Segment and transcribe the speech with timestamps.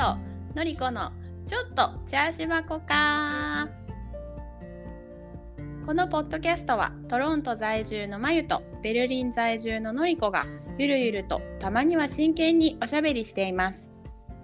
[0.00, 0.16] と
[0.54, 1.12] のりこの
[1.44, 3.68] ちょっとチャーシュバコか。
[5.84, 10.46] このポッドキャストはトロント在住のまゆとベルリン在住ののりこが
[10.78, 13.90] ゆるゆるとたまには真剣におしゃべりしています。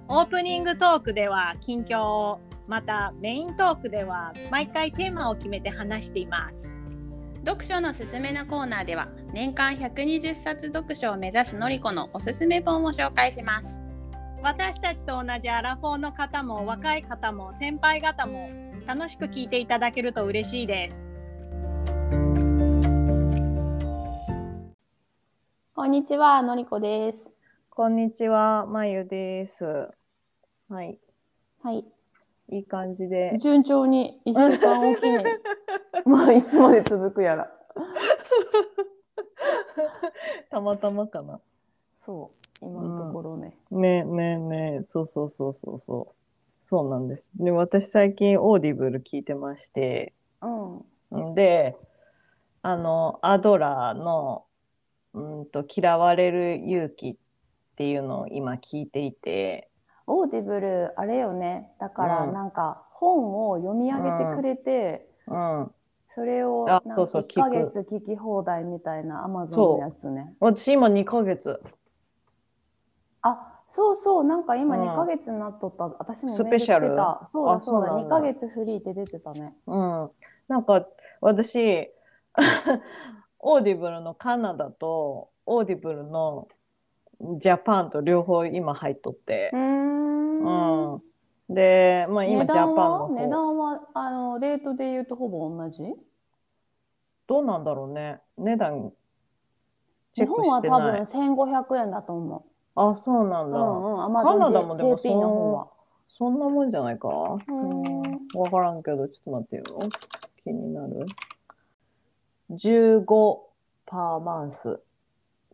[0.09, 6.71] オープニングトークでは近況をまたメイントークでは毎回テーマを決めて話しています。
[7.47, 13.86] 読書のすすめのコーナーでは年間120冊読書を目指すのりこのおすすめ本を紹介します
[14.43, 18.51] 私たちと同じアラフォーの方も若い方も先輩方も
[18.87, 21.11] 楽しく聞いていただけると嬉しいです。
[25.75, 27.19] こんにちはのりこです。
[27.71, 29.65] こんにちは、まゆです。
[30.69, 30.99] はい、
[31.63, 31.85] はい。
[32.51, 33.37] いい感じで。
[33.41, 35.25] 順調に1週間おきに。
[36.07, 37.51] まあいつまで続くやら。
[40.51, 41.41] たまたまかな。
[41.99, 44.85] そう今のところね、ねねね。
[44.89, 46.15] そうそうそうそうそう。
[46.63, 47.33] そうなんです。
[47.37, 51.31] で、私最近 Audible 聞いてまして、うん。
[51.33, 51.35] ん。
[51.35, 51.77] で、
[52.63, 54.45] あの、アドラーの、
[55.15, 57.17] うんと、嫌われる勇気っ
[57.77, 59.71] ていうのを今聞いていて、
[60.09, 61.73] Audible あれよね。
[61.81, 62.33] だからうん。
[62.33, 65.71] なんか本を読み上げてくれて、うん。
[66.15, 70.35] それをあなんかそうそう1ヶ月聞き放題みたいなアマゾンのやつね。
[70.41, 71.61] 私今2ヶ月。
[73.29, 76.89] あそうそうなんか今うん2ヶ月になっとった、私もスペシャル？
[76.89, 80.11] そうだあそうだそうなんだ2ヶ月フリーって出てたねうん。
[80.49, 80.87] なんか
[81.21, 81.91] 私、
[83.41, 86.49] オーディブルのカナダとオーディブルの
[87.39, 89.59] ジャパンと両方今入っとってうー。
[89.59, 91.03] んうん。
[91.55, 93.15] で、まあ今値ジャパン段はの方。
[93.15, 95.83] 値段はあのレートで言うとほぼ同じ？
[97.27, 98.21] どうなんだろうね。
[98.39, 98.93] 値段
[100.15, 100.81] チェック日本はしてない。
[100.81, 103.53] 多分1500円だと思あ、そうなんう。
[103.53, 103.59] だ。
[103.59, 105.69] うんうん、カナダもでも JP の方は。
[106.09, 108.03] そんなもんじゃないかんうん
[108.35, 109.89] わからんけど、ちょっと待ってよ。
[110.43, 111.07] 気になる。
[112.51, 113.05] 15
[113.87, 114.81] パーマンス。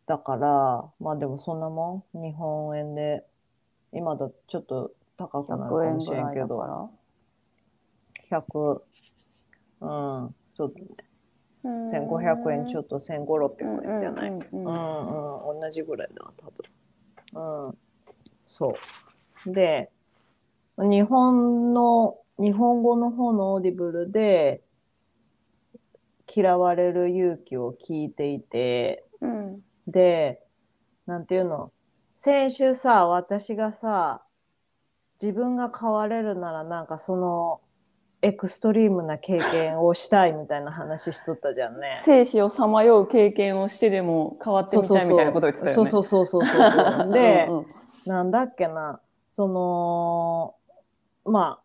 [0.06, 2.22] だから、まあでもそんなもん？
[2.22, 3.24] 日本円で。
[3.92, 6.60] 今だとちょっと高くなるか100円もしれんけど。
[6.60, 6.88] ら。
[8.40, 8.82] 100、
[9.80, 9.86] う
[10.26, 10.86] ん、そうだね。
[11.64, 14.30] うん1500円ちょっと1500、600円じゃない？
[14.30, 14.60] うんう
[15.58, 16.56] ん同じぐらいだわ、多分。
[17.32, 17.78] うん。
[18.44, 18.74] そ
[19.46, 19.52] う。
[19.52, 19.90] で、
[20.78, 24.62] 日本の、日本語の方の Audible で、
[26.34, 30.40] 嫌われる勇気を聞いていて、うんで、
[31.06, 31.72] なんていうの、
[32.16, 34.22] 先週さ、私がさ、
[35.20, 37.60] 自分が変われるならなんかその、
[38.22, 42.00] エクストリームな経験をしたいみたいな話しとったじゃんね。
[42.04, 45.90] 生死をさまよう経験をしてでも変わってみたいみたいなことを言ってたよね。
[45.90, 47.12] そうそうそうそうそう。
[47.12, 47.66] で、うんうん
[48.06, 49.00] なんだっけな、
[49.30, 50.54] その、
[51.30, 51.62] まあ、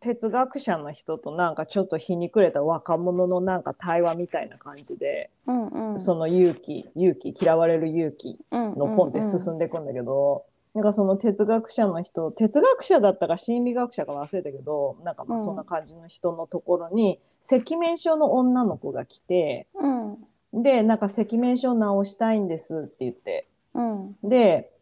[0.00, 10.44] 哲学者の人となんかちょっとひにくれた若者のなんか対話みたいな感じで、うんうんその勇気、勇気、嫌われる勇気のの本って進んでいくんだけど、
[10.74, 15.44] なんかその哲学者の人、哲学者だったか心理学者か忘れたけど、なんかまあうん。
[15.44, 20.62] そんな感じの人のところに、赤面症の女の子が来て、うん。
[20.62, 24.16] で、なんか赤面症治したいんですって言って、うん。
[24.22, 24.72] で、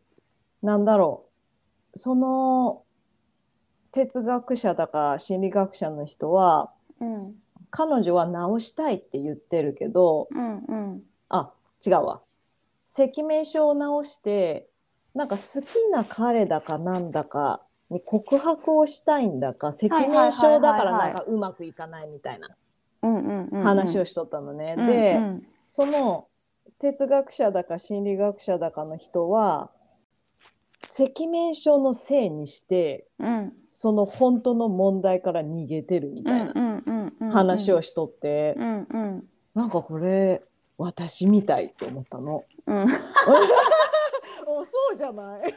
[0.63, 1.27] なんだろ
[1.95, 2.85] う、その
[3.93, 7.35] 哲学者だか心理学者の人は、うん。
[7.71, 11.03] 彼女は治したいって言ってるけど、うんうん。
[11.29, 11.53] あ、
[11.85, 12.21] 違うわ。
[12.97, 14.70] 赤面症を治して、
[15.15, 22.49] なんか好きな彼だかなんだかに告白をしたいんだか、赤面症だからなんかうまくいかないみたいな
[23.65, 24.77] 話をしとったのね。
[24.79, 25.47] うんで、うん。
[25.69, 26.29] その
[26.79, 29.71] 哲学者だか心理学者だかの人は
[30.99, 33.53] 赤面症のせいにしてうん。
[33.71, 36.83] その本当の問題から逃げてるみたいな
[37.33, 39.25] 話をしとって、うんうん。
[39.55, 40.43] なんかこれ
[40.79, 42.45] 私みたいって思ったの。
[42.67, 42.87] うん
[44.61, 45.55] おそうじゃない。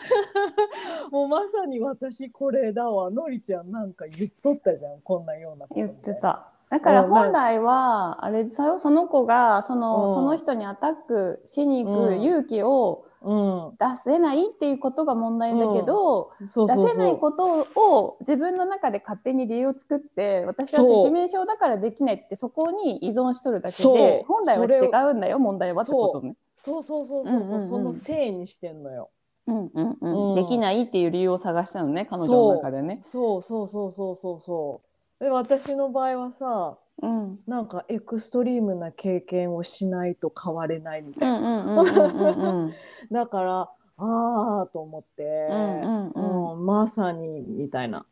[1.10, 3.10] もうまさに私これだわ。
[3.10, 5.00] のりちゃんなんか言っとったじゃん。
[5.00, 6.48] こんなような言ってた。
[6.68, 10.14] だから本来は、あれその子が、その、うん。
[10.14, 12.18] その人にアタックしに行うん。
[12.18, 13.76] く勇気をうん。
[13.78, 21.06] 出せないっていうことが問題だけど、出せないことを自分の中で勝手に理由を作って、私はそう。
[21.06, 26.34] 赤面症だからできないってそこに依存しとるだけで、本来は違うんだよ、問題はってことね。
[26.62, 29.10] そうそうそうそうそう,、そのせいにしてんのよ。
[29.46, 30.28] うんうんうん。
[30.30, 30.34] うん。
[30.34, 33.00] できないっていう理由を探したのね、彼女の中でね。
[33.02, 34.40] そうそうそうそうそう。
[34.40, 34.82] そ
[35.20, 37.38] うで私の場合はさうん。
[37.46, 42.64] なんかエクストリームな経験をしないと変われないみたいな。
[43.10, 46.52] だからああと思って、うんうんうん。
[46.52, 48.06] うんまさにみたいな。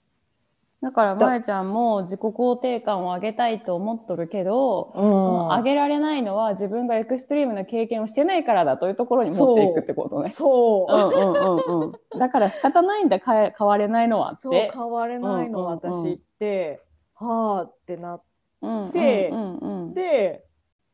[0.80, 1.26] だからだ。
[1.26, 5.02] まえちゃんも自己肯定感を上げたいと思っとるけど、うん。
[5.02, 10.28] その上げられないのは自分がエクストリームな経験をしてないからだというところに持っていくってことね。
[10.30, 10.96] そう、う。
[10.96, 12.18] んうんうんうん。
[12.18, 14.70] だから仕方ないんだ変え変われないのはっそうて。
[14.72, 16.80] 変われないの、うんうんうん私って
[17.14, 18.22] はあってなっ
[18.62, 19.94] うんでうんうん。
[19.94, 20.44] て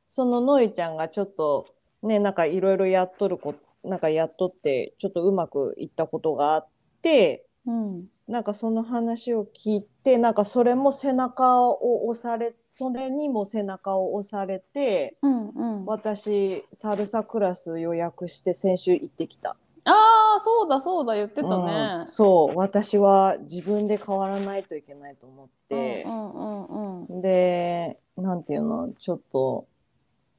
[0.09, 1.67] そののいちゃんがちょっと
[2.03, 6.69] ねなんかいろいろやっとるこなんかやっとってちょっとうまくいったことがあっ
[7.03, 15.87] てうんなんかその話を聞いてなんかそれも背中を押されそれにも背中を押されてうんうん。
[15.87, 19.57] 私サルサクラス予約して先週行ってきた。
[19.87, 22.03] ああそうだそうだ言ってたうんね。
[22.07, 27.21] そう私は自分で変わらないといけないと思ってう、んうんうんうん。
[27.21, 29.67] でなんていうのちょっと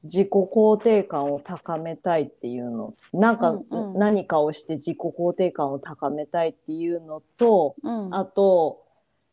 [0.06, 2.94] 自己肯定感を高めたいっていうの。
[3.14, 4.00] なんか、うんうん。
[4.00, 8.16] 何かをして自己肯定感を高めたいっていうのとうん。
[8.16, 8.84] あと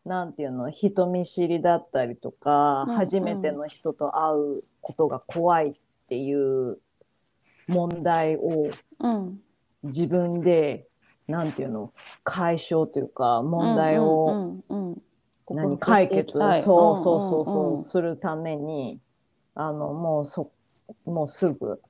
[0.05, 2.97] なんていうの人見知りだったりとか、うんうん。
[2.97, 5.75] 初めての人と会うことが怖いっ
[6.09, 6.79] ていう
[7.69, 9.41] 問題をうん。
[9.85, 10.87] 自分で
[11.29, 11.93] なんていうの
[12.25, 14.57] 解消というか問題を、
[15.81, 19.01] 解決そうそうそうそう、するために
[19.55, 20.51] あのもうそ
[21.05, 21.81] もうすぐ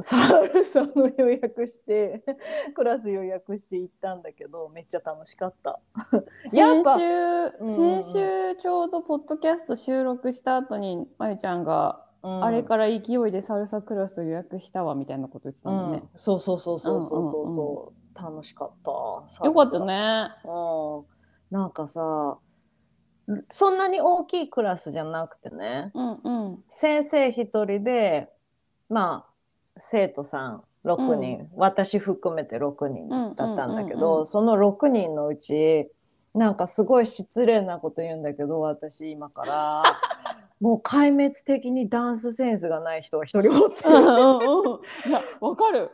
[0.00, 2.22] サルサの予約して
[2.74, 5.80] クラス予約して行ったんだけどめっちゃ楽しかった。
[6.48, 7.04] 先ぱ週、
[7.60, 15.98] うん先週ちょうどポッドキャスト収録した後にまゆちゃんが、うんあれから勢いでサルサクラス予約したわみたいなこと言ってたもんね。
[15.98, 19.46] うん、そうそうそうそうそうそううんうんそう、楽しかった。
[19.46, 19.78] よかった。
[19.78, 20.28] ね。
[20.44, 22.38] うん、なんかさ
[23.50, 26.64] そんなに大きいクラスじゃなくてねうんうん。
[26.68, 28.28] 先生一人で
[28.88, 29.32] まあ
[29.78, 34.12] 生徒さん6人、私含めて6人だったんだけど、うんうん。
[34.14, 35.90] うんうんその6人のうち
[36.34, 39.82] なんかすごい失礼なこと言うんだけど私今から
[40.60, 45.10] もう壊滅的にダンスセンスがない人が一人おって、うんうんうん。
[45.10, 45.90] いやわかる。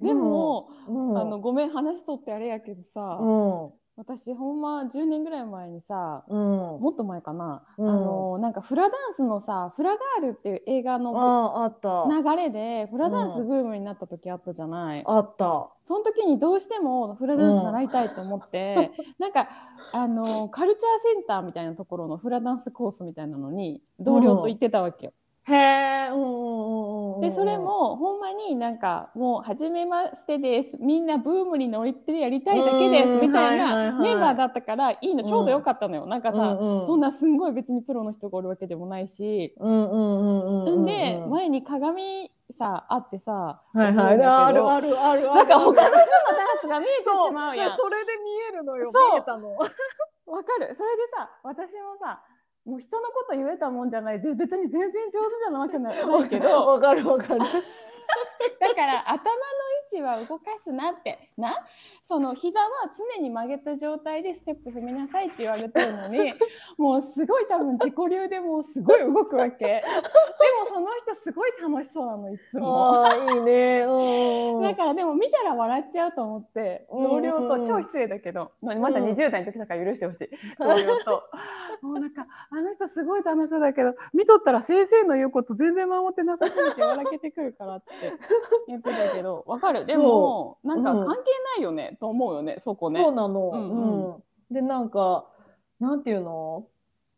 [0.00, 1.18] でも、うん。
[1.18, 6.38] あのごめん話しとってあれやけどさ、うん私ほんま10年ぐらい前にさ、うん。
[6.38, 7.88] もっと前かな、うん。
[7.88, 12.06] あのなんかフラダンスのさ「フラガール」っていう映画のあああった。
[12.08, 15.68] 流れでフラダンスブームになった時あったじゃない、あった。
[15.84, 19.48] その時にどうしてもフラダンス習いたいと思って、なんか
[19.92, 25.12] あのカルチャーセンターみたいなところのフラダンスコースみたいなのに同僚と行ってたわけよ。
[25.44, 30.76] へえうんうんうんうんでそれもほんまになんかもう初めましてです。
[30.80, 33.08] みんなブームに乗ってやりたいだけです。
[33.10, 33.20] うん。
[33.20, 36.06] みたいないメンバーだったからいいのちょうどよかったのよ。
[36.06, 39.54] なんかさ、うんうんそんなすんごい別にプロの人がおるわけでもないし。
[39.58, 44.14] うんうんうんうんで前に鏡さあってさ、はいはい。
[44.14, 45.26] あるあるあるある。
[45.26, 45.98] なんか他の人のダン
[46.60, 47.76] スが見えてしまうやん。
[47.76, 48.90] それで見えるのよ。
[48.90, 49.54] 見えたの。
[50.26, 50.74] わかる。
[50.74, 52.20] それでさ、私もさ、
[52.64, 54.20] もう人のこと言えたもんじゃない。
[54.20, 57.40] ぜ別に全然上手じゃなわけな ないけど、わかるわかる
[58.60, 59.30] だから頭の
[59.92, 61.66] 位置は動かすなって、な、
[62.04, 62.68] その膝は
[63.16, 66.34] 常に曲げた状態でステップ踏みなさいって言われてるのに、
[66.78, 69.64] もうすごい多分自己流でもうすごい動くわけ。
[69.66, 69.82] で
[70.60, 73.06] もその人すごい楽しそうなの、いつも。
[73.34, 73.84] いいね。
[73.86, 74.62] うん。
[74.62, 79.12] だからでも見たら笑っちゃうと思ってうん同僚とうん超失礼だけどままだうん。
[79.12, 80.30] 20代の時だから許してほしい。
[80.58, 81.22] 同僚と。
[81.82, 87.91] もうなんかあの人すごい楽しそうだけど見とったら先生の言うこと全然守ってなさすぎて笑けてくるからって
[88.66, 89.86] 言ってたけどわかる。
[89.86, 91.06] でもなんかうん。
[91.06, 91.22] 関係
[91.56, 93.00] ないよねと思うよねそこね。
[93.00, 94.22] そうなの、うんうん。
[94.54, 95.26] でなんか
[95.80, 96.66] なんていうの？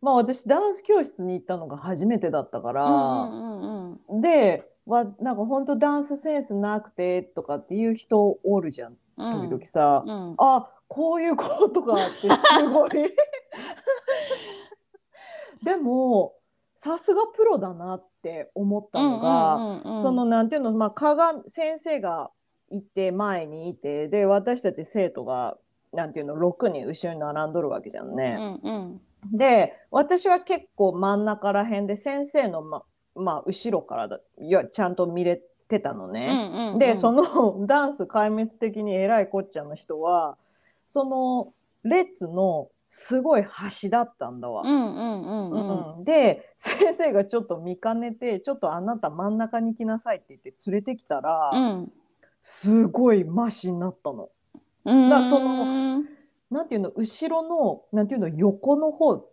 [0.01, 4.21] まあ私ダンス教室に行ったのが初めてだったから、うんうんうんうん。
[4.21, 10.35] でわなんか本当ダンスセンスなくてとかっていう人おるじゃん時々さ、うん。
[10.39, 12.91] あこういうことがあってすごい。
[15.65, 16.35] でも
[16.85, 22.31] さすがプロだなって思ったのが、うんうんうんうんそのなんていうの、まあ、鏡先生が
[22.71, 25.57] いて前にいてで私たち生徒が
[25.95, 28.35] なんていうの6人後ろに並んどるわけじゃんうね。
[28.35, 29.01] んうん
[29.33, 32.83] で私は結構真ん中ら辺で先生のま
[33.15, 36.51] まあ後ろからだいやちゃんと見れてたのうんね。
[36.53, 40.37] うんうんでそのダンス壊滅的に偉いこっちゃの人は
[40.87, 44.63] その列のすごい端だったんだわ。
[46.05, 51.93] で先生がちょっと見かねてちょっとあなた真ん中に来なさいって言って連れてきたら、うん
[52.47, 54.29] すごいマシになったの。
[54.85, 56.05] うんだその
[56.51, 59.27] なんていうの後ろのなんていうの横の方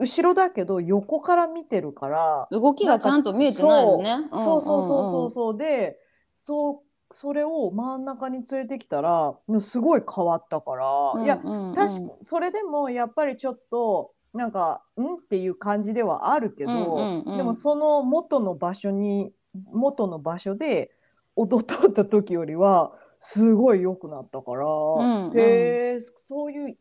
[0.00, 4.16] 後ろだけど横から見てるから動きがちゃんと見えてないのね。
[4.32, 6.00] そうそうそうそうそうで
[6.44, 6.85] そう
[7.20, 11.74] それを真ん中に連れてきたらもうすごい変わったから、いやうんうん。
[11.74, 17.36] 確かそれでもやっぱりちょっとなんかんっていう感じではあるけど、うんうんうん。
[17.38, 19.32] でもその元の場所に
[19.72, 20.90] 元の場所で
[21.36, 25.38] 踊っとった時よりはすごい良くなったから、んうん。
[25.38, 26.76] へえそういう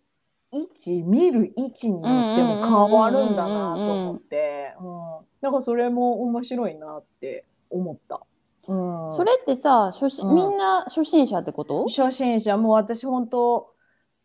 [0.52, 5.26] 位置見る位置によっても変わるんだなと思って、うん。
[5.42, 8.22] だからそれも面白いなって思った。
[8.68, 10.36] うん、それってさ初心、うん。
[10.36, 11.86] みんな初心者ってこと？
[11.88, 12.58] 初心者。
[12.58, 13.72] もう私本当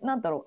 [0.00, 0.46] なんだろ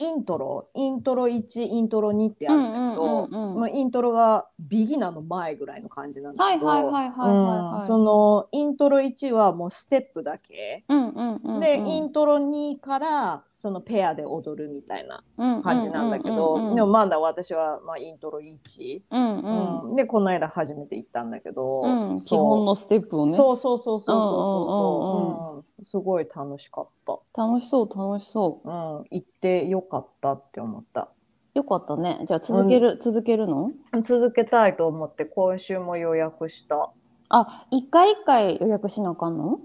[0.00, 7.86] イントロイントロ1イントロ2ってあるんだけど、うんうんまあ、イントロがビギナーの前ぐらいの感じなんだけどはいはいはいはいはいはいうん。
[7.86, 15.24] そのイントロ1はもうステップだけ、うんうんうんうん、でイントロ2からそのペアで踊るみたいな
[15.62, 19.90] 感じなんだけど、でもまだ私はまあイントロ1、うんうん。
[19.90, 19.96] うん。
[19.96, 23.34] でこの間初めて行ったんだけど、うん、基本のステップをね。
[23.34, 25.84] そうそうそうそうそう。
[25.84, 27.18] すごい楽しかった。
[27.36, 28.68] 楽しそう楽しそう。
[28.68, 28.72] ん、
[29.10, 31.08] 行ってよかったって思った。
[31.54, 32.24] うよかったね。
[32.28, 33.72] じゃあ続ける、続けるの？
[34.02, 36.90] 続けたいと思って今週も予約した。
[37.28, 39.58] あ一回一回予約しなあかんの？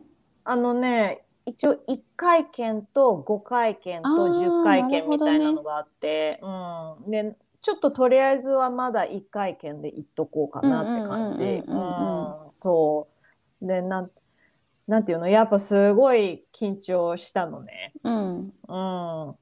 [0.45, 7.11] あのね、一応1回券と5回券とあー10回券みたいなのがあって、うん。
[7.11, 11.63] で、ちょっととりあえずはまだ1回券で行っとこうかなって感じ。
[12.49, 13.07] そ
[13.61, 13.67] う。
[13.67, 14.11] で、なん、
[14.87, 17.93] なんていうの、やっぱすごい緊張したのね。
[18.03, 19.35] うんう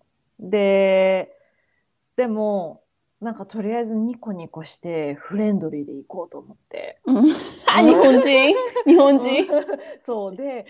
[0.45, 0.49] ん。
[0.49, 1.35] で、
[2.15, 2.81] でも、
[3.21, 6.99] なんかとりあえずニコニコしてフレンドリーで行こうと思って。
[7.05, 7.25] うん
[7.67, 8.55] あ日本人？
[8.85, 9.47] 日本人？
[10.01, 10.65] そうで、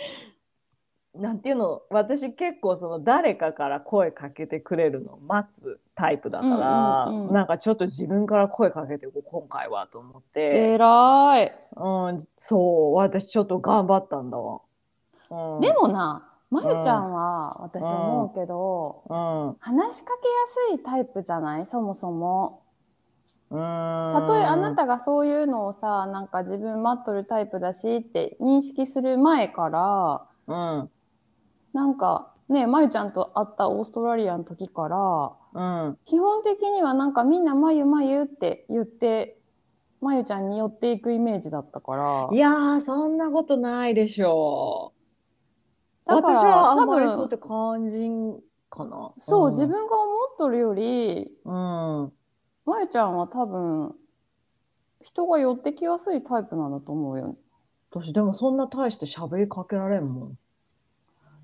[1.13, 7.33] なんていうの、私結構その誰かから声かけてくれるのを待つタイプだから、うんうんうん。
[7.33, 11.53] なんかちょっと自分から声かけていこう今回はと思って、えらい。
[11.75, 14.61] うん、そう、私ちょっと頑張ったんだわ。
[15.31, 21.65] うん、でもなまゆちゃんは私思うけど、うん、話しかけやすいタイプじゃない？
[21.65, 22.61] そもそも。
[23.49, 30.89] うん、たとえあなたがそういうのをさなんか自分待っとるタイプだしって認識する前からうん、
[31.73, 39.37] なんかねまゆちゃんと会ったオーストラリアの時からうん、基本的にはなんかみんな「まゆまゆ」って言って
[39.99, 44.93] まゆちゃんに寄っていくイメージだったからいやー、そんなことないでしょ
[46.07, 46.09] う。
[46.09, 49.13] だから私はあんまり多分そうって感じんかな。
[49.19, 52.13] そう、ん自分が思っとるよりうん。
[52.65, 53.95] まゆちゃんは多分
[55.01, 57.35] 人が寄ってきやすいタイプなんだと思うよ
[57.91, 60.37] 私でもそんな大して喋りかけられんもん。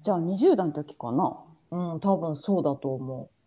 [0.02, 1.38] じゃあ20代の時かな
[1.70, 3.30] うん、多分そうだと思う。
[3.30, 3.38] うん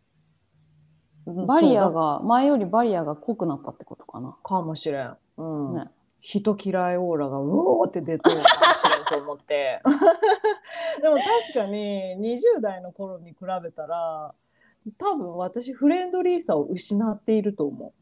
[1.46, 5.16] バリアが前よりバリアが濃くなったってことかな、かもしれん。
[5.36, 5.74] うん。
[5.76, 5.84] ね
[6.22, 9.80] 人嫌いオーラがうおーって出てるかもしれんと思って。
[11.00, 14.34] でも確かに20代の頃に比べたら、
[14.98, 17.92] 多分私フレンドリーさを失っていると思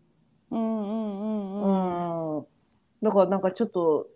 [0.51, 0.87] うんうんうう。
[0.87, 2.47] んうんうん。
[3.03, 4.09] だからなんかちょっと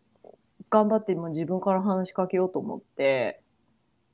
[0.71, 3.42] 頑張って今自分から話しかけようと思って、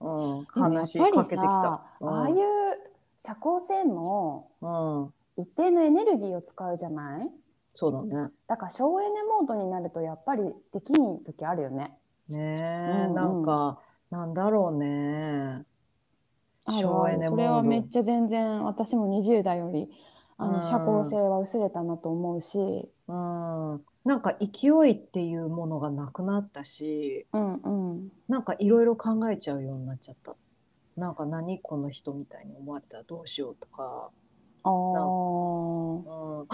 [0.01, 1.83] うん、話しかけてきたさ。
[2.01, 2.37] うんああいう
[3.21, 7.31] 社交性もうん、一定のエネルギーを使うじゃない？
[7.75, 8.31] そうだね。
[8.47, 11.97] だから省エネモードになるとやっぱりできん時あるよね。
[12.29, 15.65] ねえ、うんうんなんか、なんだろうね。
[16.71, 19.91] 省エネモードそれはめっちゃ全然私も20代より
[20.39, 22.59] あうんの社交性は薄れたなと思うし、
[23.09, 23.85] うん。
[24.05, 30.35] なんか勢いっていうものがなくなったし、うんうん、なんかいろいろ考えちゃうようになっちゃった。
[30.97, 34.11] なんか何この人みたいに思われたらどうしようとか。
[34.65, 36.47] ああうん、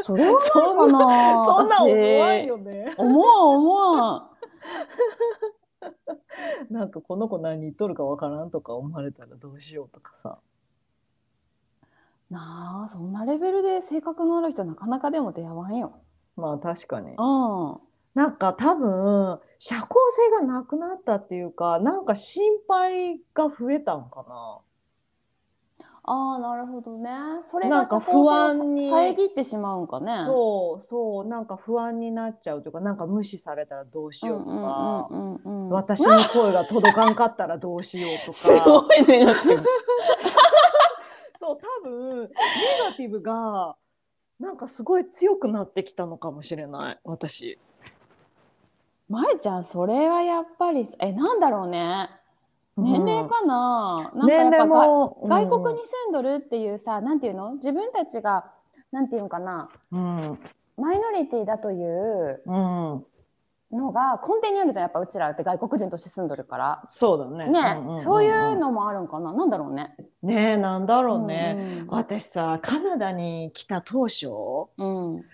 [0.00, 2.94] それはないかそんなそんな思わん私よね。
[2.96, 4.30] 思わん思わ
[6.70, 10.38] ん なんかこの子何言っとるかわからんとか思われたらどうしようとかさ。
[12.30, 15.92] なあそんなレベルで性格のある人なかなかでも出会わんよ。
[16.36, 17.10] まあ確かに。
[17.10, 24.60] うんなんか多分社交性がなくなったっていうか、なんか心配が増えたんかな。
[26.06, 27.10] ああなるほどね。
[27.46, 30.22] それなんかが社交性を不安に遮ってしまうんかね。
[30.26, 39.40] そうそうなんか不安になっちゃうというかなんか無視されたらどうしようとか、うんうんうんうん、私の声が届かんかったらどうしようと すかごいねだって。
[41.44, 42.28] そう多分ネ
[42.90, 43.76] ガティブが
[44.40, 47.58] なんかすごい強くなってきたのかもしれない私。
[49.10, 52.08] まえちゃんそれはやっぱりえなんだろうね。
[52.78, 57.56] 年齢かな,、なんかやっぱがも外国に住んどるっていうさなんていうの？
[57.56, 58.50] 自分たちが
[58.90, 59.68] なんていうのかな？
[59.92, 60.38] うん。
[60.78, 63.04] マイノリティだといううん
[63.74, 66.84] のが根底にあるじゃんやっぱうちらって外国人として住んどるから。
[66.88, 67.48] そうだね。
[67.50, 69.32] ね、んんんんそういうのもあるんかな？
[69.32, 69.96] なんだろうね。
[70.22, 71.80] ねえ、なんだろうね。
[71.82, 74.28] うん私さ、カナダに来た当初
[74.78, 75.24] うん、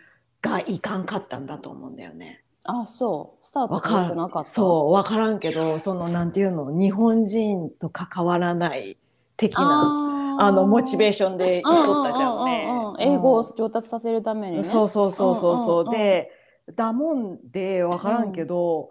[0.42, 2.42] がいかんかったんだと思うんだよね。
[2.64, 4.38] あそうスタートがわか良くなかった？
[4.40, 8.98] らそう、わからんけど、その、なんていうの、日本人と関わらない
[9.36, 12.66] 的な、ああの、モチベーシションで行っとったじゃんね。
[12.98, 14.62] 英語をうん上達させるためにね。
[14.62, 15.80] そうそうそうそうそう。
[15.82, 16.30] うんうんうんで、
[16.74, 18.90] だもんでわからんけど、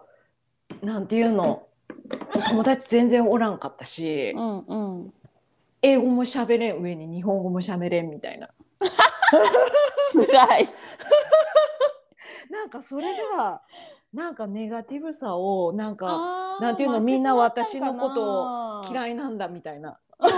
[0.82, 1.66] なんていうの、
[2.48, 5.14] 友達全然おらんかったし、うんうん。
[5.82, 8.48] 英語も喋れん上に日本語も喋れんみたいな。
[10.12, 10.68] 辛い。
[12.50, 13.62] なんかそれが、
[14.12, 17.00] なんかネガティブさを、なんか、なんていうの？
[17.00, 19.98] みんな私のことかな嫌いなんだみたいな。
[20.20, 20.30] うん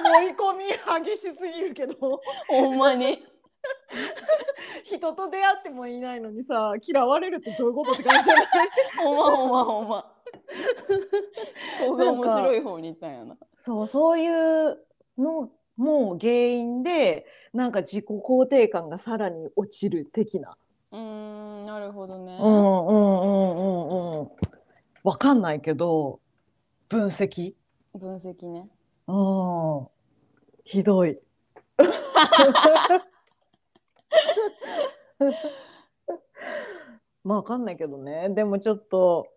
[0.00, 0.64] 思い込み
[1.06, 3.24] 激しすぎるけど、 ほんまに。
[4.84, 8.46] 人と出会ってもいないのにさ、嫌われるってどういうことって感じじゃない？
[9.02, 10.12] ほんまほんまほんま。
[11.80, 13.36] ここが面白い方に行ったんやな。
[13.56, 14.78] そう、そういう
[15.18, 20.56] のも原因で、なんか自己肯定感がさらに落ちる的な。
[20.92, 20.98] うー
[21.62, 22.38] ん、なるほどね。
[22.40, 24.30] うんうんうんうんうん。
[25.02, 26.20] わかんないけど、
[26.88, 27.54] 分析
[27.94, 28.68] 分析ね。
[29.06, 29.12] う
[29.82, 29.88] ん。
[30.64, 31.18] ひどい。
[37.24, 38.28] まあわかんないけどね。
[38.30, 39.28] でもちょっと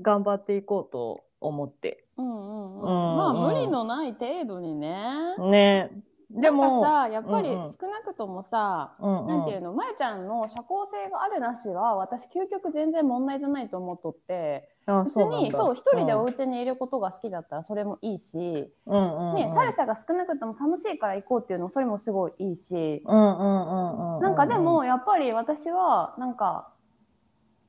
[0.00, 2.04] 頑張っていこうと思って。
[2.16, 2.80] うんうんうん。
[2.80, 5.36] うんまあうん無理のない程度にね。
[5.38, 5.90] ね。
[6.30, 9.26] でも、かさ、やっぱり少なくともさ、うんうん。
[9.26, 16.20] なんていうの、まゆちゃんの社交性があるなしは、私究極全然問題じゃないと思っとって、あ別にそう一人でうん。
[16.20, 19.34] お家にいることが好きだったらそれもいいし、うんうんうん。
[19.36, 26.72] ね、サルサが少なくとも楽しいから行こうっていうのそれもすごいいいし、なんかでもやっぱり私はなんか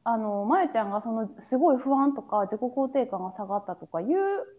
[0.04, 4.08] あのまゆちゃんがそのすごい不安とか自己肯定感が下がったとかいう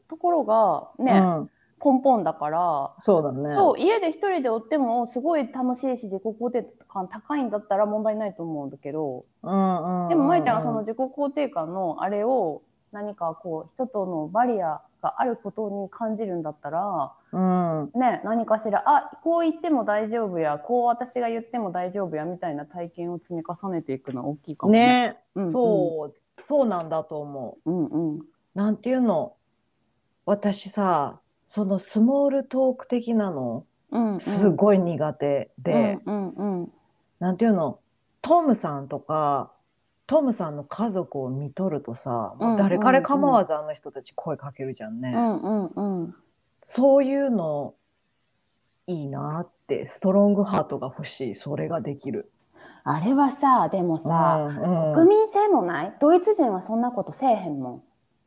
[0.08, 1.50] ところがね、うん
[1.84, 3.54] 根本だから、そうだね。
[3.54, 17.90] そう家で一人でおってもすごい楽しいし自己肯定感高いんだったら問題ないと思うんだけど、うんうんでもまゆちゃんがその自己肯定感のあれを何かこう人とのバリアがあることに感じるんだったら、うん。
[17.94, 24.86] ね、何かしらあこう言っても大丈夫やこう私が言っても大丈夫やみたいな体験を積み重ねていくのは大きいかもね。
[24.86, 25.52] ね、うんうん。
[25.52, 26.14] そう
[26.46, 27.70] そうなんだと思う。
[27.70, 28.18] んうん。
[28.18, 28.22] う
[28.54, 29.32] なんていうの？
[30.26, 31.21] 私さ
[31.54, 36.72] そのスモールトーク的なのうんうん、すごい苦手で、うんうんうん。
[37.20, 37.78] なんていうの？
[38.22, 39.52] トムさんとか
[40.06, 46.14] トムさんの家族を見とるとさ、もう誰彼構わずあの人たち声かけるじゃんね、うんうんうん。
[46.62, 47.74] そういうの
[48.86, 51.34] いいなってストロングハートが欲しい。
[51.34, 52.30] それができる。
[52.84, 54.94] あれはさでもさ、うんうん。
[54.94, 55.94] 国民性もない？
[56.00, 57.82] ドイツ人はそんなことせえへんもん。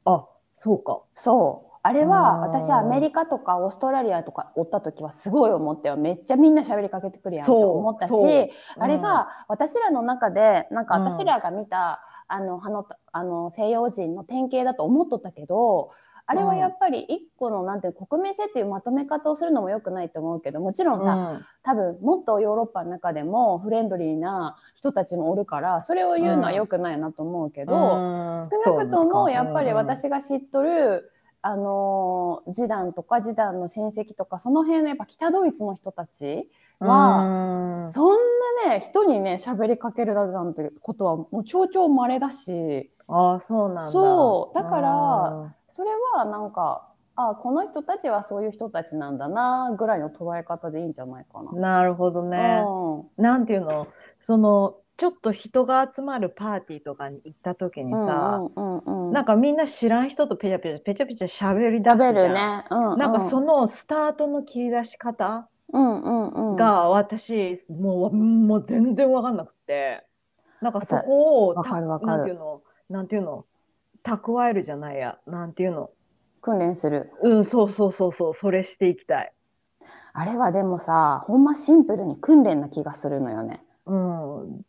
[0.06, 1.02] あそうか。
[1.16, 2.42] そうあれはうん。
[2.42, 5.98] 私アメリカとかオーストラリアとかおった時はすごい思ったよ。
[5.98, 8.50] めっちゃみんな喋りかけてくるやんと思ったしそう。
[8.80, 15.92] あれが私らの中でなんか私らが見た、あのあのあの西洋人の典型だと思っとったけど
[16.26, 21.46] あれはやっぱり一個のなんていう国民性っていうまとめ方をするのも良くないと思うけどもちろんさ、うん。
[21.62, 27.78] 多分もっとヨーロッパの中でもフレンドリーな人たちもおるからそれを言うのは良くないなと思うけど、う
[28.40, 28.50] ん。
[28.66, 31.12] 少なくともやっぱりうん私が知っとる、
[31.48, 37.92] あのー示談とか示談の親戚とかその辺のやっぱ北ドイツの人たちは、うん。
[37.92, 38.18] そん
[38.66, 42.90] なね人にね喋りかけるなんてことはもう超々稀だし。
[43.08, 43.82] あそうなんだ。
[43.92, 44.56] そう。
[44.56, 51.52] だからそれはなんかあこの人たちはそういう人たちなんだなぐらいの捉え方でいいんじゃないかな。
[51.52, 52.64] うんなるほどね、
[53.18, 53.24] うん。
[53.24, 53.88] なんていうの？
[54.20, 62.14] そのちょっと人が集まるパーティーとかに行った時にさ、うんうんうん、なんかみんな知らん人とペチャペチャペチャペチャ喋り出すじゃん。
[62.14, 62.64] 食べるね。
[62.70, 70.06] うんうん、なんかそのスタートの切り出し方うんうんうん、が私、もうもう全然わかんなくて。
[70.62, 72.62] なんかそこをなんていうの？
[72.90, 73.46] なんていうの？
[74.04, 75.18] 蓄えるじゃないや。
[75.28, 75.90] なんていうの？
[76.42, 77.12] 訓練する。
[77.24, 78.34] うんそうそうそうそう。
[78.34, 79.34] それしていきたい。
[80.14, 83.62] あれはでもさ、ほんまシンプルに訓練な気がするのよね。
[83.88, 84.66] うん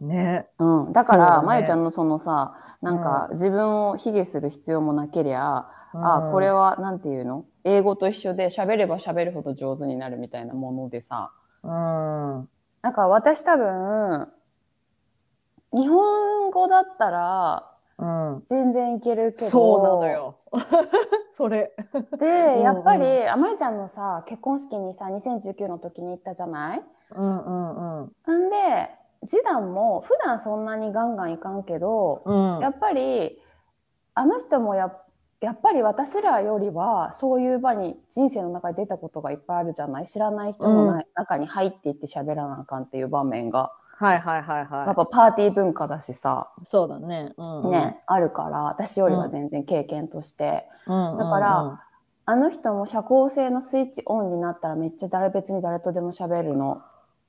[0.00, 0.46] ね。
[0.58, 1.46] うん、だから、ね。
[1.46, 6.32] まゆちゃんのそのさ、なんか自分を卑下する必要もなけりゃ、あうん。
[6.32, 7.44] これはなんていうの？
[7.64, 11.30] 英語と一緒で喋れば喋るほど上手になるみたいなものでさ、
[11.62, 11.70] うん。
[12.82, 14.28] なんか私多分、
[15.72, 18.42] 日本語だったらうん。
[18.50, 20.38] 全然いけるけど、そうなのよ。
[21.32, 21.72] それ。
[22.18, 26.82] で、やっぱうんり、あまゆちゃんのさ、結婚式にさ、2019の時に行ったじゃない？
[27.10, 28.46] うんうんうん。
[28.46, 28.90] んで、
[29.26, 33.38] 示談も普段そんなにガンガンいかんけど、うんやっぱり
[34.14, 34.92] あの人もや
[35.40, 46.64] やっぱり私らよりはそういう場に人生の中で出たことがいっぱいあるじゃない知らない人のな、中に入っていって喋らなあかんっていう場面が、はいはいはいやっはぱパーティー文化だしさ、い。
[46.64, 47.34] そうだね。
[47.36, 51.18] うんね、あるから私よりは全然経験として、うん。
[51.18, 51.80] だから
[52.26, 56.82] あの人も社交性のスイッチオンになったらめっちゃ誰別に誰とでも喋るの。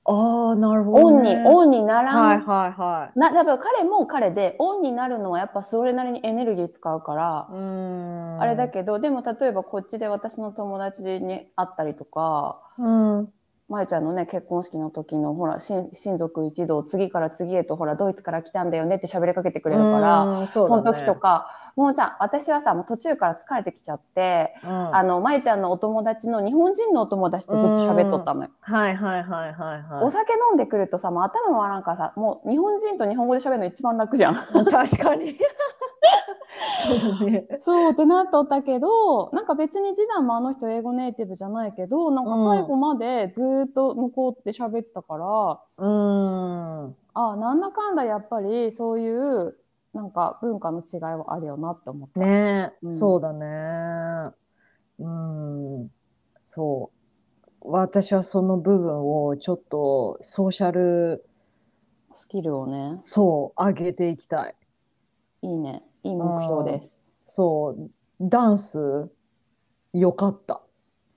[0.08, 3.20] ああ、なるほど、オンに、ンオンにならん、はいはいはい。
[3.20, 8.41] な多分彼も彼でオンになるのはやっぱそれなりにエネルギー使うから、うーん。
[8.41, 12.88] あれだけどでも例えばこっちで私の友達に会ったりとかう
[13.24, 13.35] ん。
[13.67, 28.49] まゆちゃんのね結婚式の時のほら親親族一同次から次へとほらドイツから来たんだよねって喋りかけてくれるから、うん、そねの時とかもうじゃあ私はさもう途中から疲れてきちゃって、うんあのまゆちゃんのお友達の日本人のお友達とずっと喋っとったのよ。
[28.62, 30.04] はいはいはいはいはい。
[30.04, 34.36] お酒飲んでくるとさもう頭回らんからさもう日本人と日本語で喋るの一番楽じゃん。
[34.36, 35.38] 確かに。
[36.84, 37.48] そうだね。
[37.62, 46.96] そうってなっとったけどなんか別に次男もあの人英語ネイティブじゃないけどなんか最後までずーっと向こうって喋ってたから、うーん。
[47.13, 49.58] あなんだかんだやっぱりそういう
[49.94, 52.20] なんか文化の違いはあるよなって思った。
[52.20, 54.36] ね、うんそうだね。
[55.00, 55.91] うん。
[56.39, 56.96] そう。
[57.68, 61.26] 私はその部分をちょっとソーシャル、
[62.13, 64.56] スキルをねそう、上げていきたい。
[65.41, 66.98] いいねいい目標です。
[67.26, 67.89] そう、
[68.22, 69.10] ダンス、
[69.94, 70.62] よかった。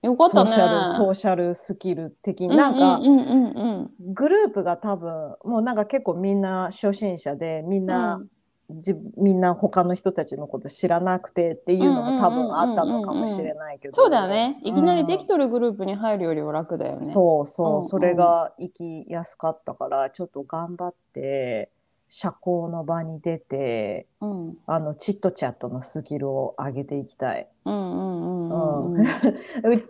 [0.03, 0.51] よかったね。
[0.51, 2.57] ソーシャル、ソーシャルスキル的に。
[2.57, 8.22] なんか、うんうんうんうんグループが多分、もうなんか結構みんな初心者で、みんうんな、
[8.70, 13.94] じみんな他の人たちのこと知らなくてっていうのが多分あったのかもしれないけど。
[13.94, 14.61] そうだよね。
[14.62, 17.03] いきなりできうんとるグループに入るよりは楽だよね。
[17.03, 21.70] そうそう、うんそれが行きやすかったから、ちょっと頑張って、
[22.11, 24.49] 社交の場に出て、うん。
[24.49, 27.49] うんあの、チットチャットのスキルを上げていきたい。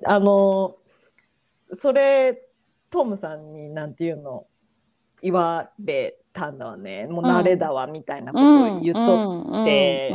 [0.04, 0.76] あの、
[1.72, 2.42] それ、
[2.90, 4.46] トムさんになんていうの、
[5.22, 7.06] 言われたんだわね。
[7.06, 10.12] もう慣れだわ、みたいなことを言っとって、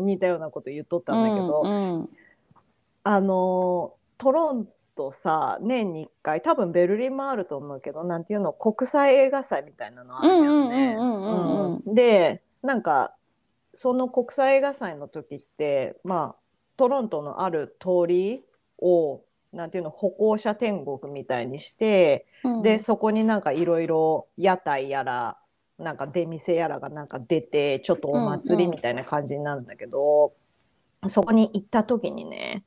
[0.00, 2.08] 似たようなこと言っとったんだけど、うん
[3.06, 10.96] あの、トロントさ、年に1回、多分ベルリンもあると思うけど、なんていうの、国際映画祭みたいなのあるじゃんね。
[10.98, 11.94] うんうんうんうんうんうん。
[11.94, 13.14] で、なんか、
[13.74, 16.40] その国際映画祭の時って、まあ、
[16.76, 18.44] トロントのある通り
[18.78, 22.62] を、なんていうの、歩行者天国みたいにして、うん。
[22.62, 25.38] で、そこになんかいろいろ屋台やら、
[25.78, 30.32] なんか出店やらがなんか出て、ちょっとお祭りみたいな感じになるんだけど、
[31.06, 32.64] そこに行った時にね、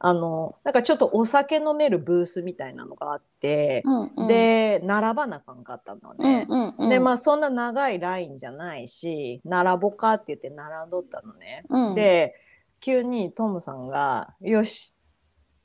[0.00, 6.46] あの、なんかちょっとお酒飲めるブースみたいなのがあって、うんうん、で、並ばなあかんかったのうんね。
[6.48, 11.64] うんうん、で、まあそんな長いラインじゃないし、並ぼうかって言って並んどったのね。
[11.68, 12.34] うん、で、
[12.80, 14.94] 急にトムさんが、よし、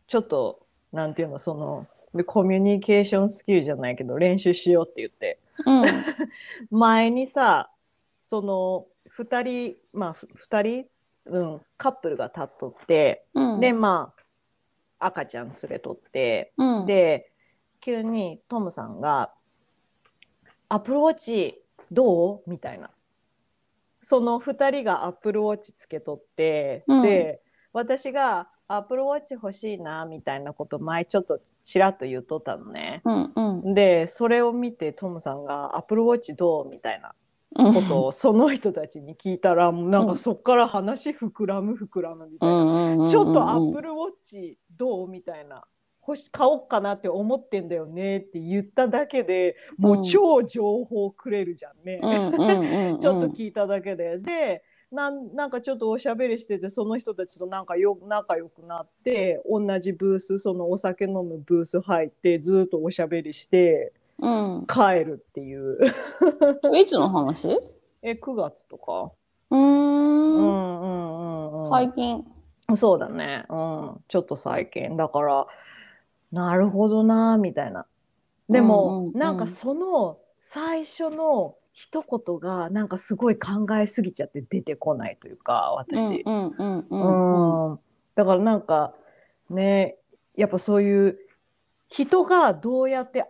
[0.07, 1.87] ちょっと、なんていうの、その、
[2.25, 5.83] コミュニケーションスキルじゃないけど、練習しようって言って、うん。
[6.77, 7.71] 前にさ、
[8.21, 10.85] その、二人、まあ、ふ二人、
[11.25, 14.22] うん、カップルが立っとって、うん、で、まあ、
[15.05, 17.31] 赤ちゃん連れとって、うん、で、
[17.79, 19.33] 急にトムさんが、
[20.69, 21.61] アップルウォッチ
[21.91, 22.49] どう？
[22.49, 22.89] みたいな。
[23.99, 27.01] その2人がアップルウォッチつけとって、うん。
[27.03, 27.41] で、
[27.73, 33.01] 私がアップルウォッチ欲しいな、みたいなこと前ちょっとちらっと言っとったのね。
[33.05, 33.73] うんうん。
[33.73, 36.69] で、それを見てトムさんがアップルウォッチどう？
[36.69, 37.09] みたいな。
[37.09, 37.13] うん
[37.55, 42.49] ことをその人たちに聞いたら、なんかそっから話膨らむ膨らむみたい
[42.97, 43.07] な。
[43.07, 45.63] ちょっとアップルウォッチどうみたいな。
[46.05, 51.99] 欲し買おうかなって思ってんだよねって言っただけでもう超情報くれるじゃんね。
[53.01, 54.19] ちょっと聞いただけで。
[54.19, 65.77] でなんなんかちょっとおしゃべりしててその人たちとなんかよ仲良くなって同じブースそのお酒飲むブース入ってずっとおしゃべりしてうん、帰るっていう。
[66.77, 67.49] いつの話？
[67.49, 67.59] う
[68.01, 69.11] え9月とか。
[69.51, 71.69] ー、うんんうんうんうん。
[71.69, 72.25] 最近。
[72.75, 73.45] そうだね。
[73.49, 74.03] うん。
[74.07, 74.95] ちょっと最近。
[74.97, 75.47] だから、
[76.31, 77.85] なるほどな、みたいな。
[78.49, 86.21] でも、うんうんうんなんかその最初の一言が、なんかすごい考えすぎちゃって出てこないというか、私。
[86.25, 87.79] うんうんうんううんうんん。
[88.15, 88.93] だからなんか、
[89.49, 89.97] ね、
[90.35, 91.17] やっぱそういう
[91.87, 93.25] 人がどうやって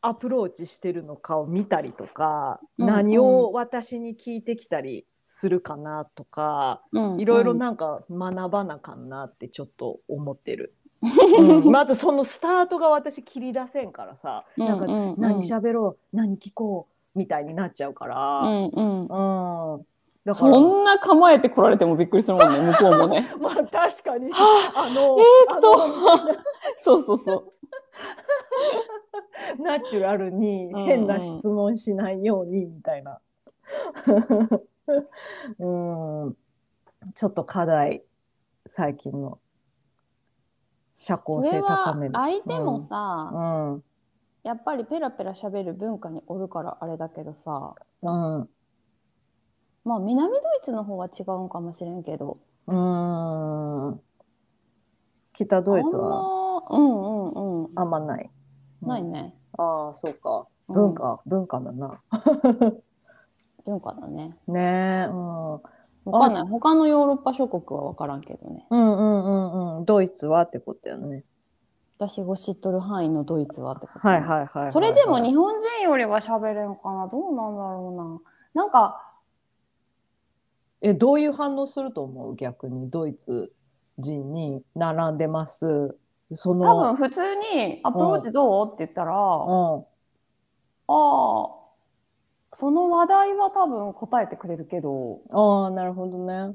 [0.00, 10.74] アプローチしてるのかを見たりとか、うん何を私に聞いてきたりするかなとか、うんいろいろなんか学ばなあかんなってちょっと思ってる。
[11.38, 18.42] うんまずそのスタートが私切り出せんからさ、なんかうんうんうん何喋ろう何聞こうみたいになっちゃうかうら。
[18.42, 19.00] んうん。
[19.02, 19.86] うん。
[20.24, 23.26] だからそんな構えて来られてもびっくりするもんね、向こうもね。
[23.40, 24.30] まあ確かに。
[24.30, 26.42] はあの、えーっと
[26.78, 27.52] そうそうそう。
[29.58, 33.20] ナチュラルにうん変な質問しないようにみたいな。
[35.58, 35.66] う
[36.30, 36.36] ん。
[37.14, 38.04] ちょっと課題、
[38.66, 39.38] 最近の。
[40.96, 42.12] 社交性高める。
[42.14, 43.74] 相手もさ、うん。
[43.74, 43.84] うん。
[44.42, 48.48] やっぱりペラペラ喋る文化におるからあれだけどさ、うん。
[49.84, 54.00] まあ南ドイツの方は違うんかもしれんけど、うん。
[55.32, 57.70] 北ドイツはうんうんうん。
[57.76, 58.30] あんまない。
[58.82, 59.34] ないね。
[59.56, 60.46] ああ、そうか。
[60.68, 61.98] うん文化、文化だな。
[63.64, 64.36] 文化だね。
[64.46, 65.52] ねえ、うん。
[65.52, 65.60] わ
[66.12, 66.46] かんない。
[66.46, 68.66] 他のヨーロッパ諸国はわからんけどね。
[68.70, 69.84] うんうんうんうん。
[69.86, 71.24] ドイツはってことやね。
[71.96, 74.70] 私が知っとる範囲のドイツはってこと、はいはいはいはいはい。
[74.70, 77.08] それでも日本人よりは喋れんかな。
[77.08, 78.20] どうなんだろ
[78.54, 78.62] うな。
[78.64, 79.02] なんか、
[80.82, 82.36] え、どういう反応すると思う？
[82.36, 83.52] 逆にドイツ
[83.98, 85.96] 人に並んでます。
[86.34, 88.66] そ多分の、普通にアプローチどう？
[88.66, 89.86] って言ったら、うん。
[90.88, 91.50] ああ、
[92.54, 96.50] その話題は多分答えてくれるけど、ああ、なるほどね。
[96.50, 96.54] っ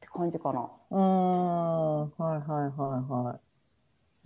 [0.00, 0.70] て感じかな。
[0.90, 2.00] うーん。
[2.02, 3.40] はいはいはいはい。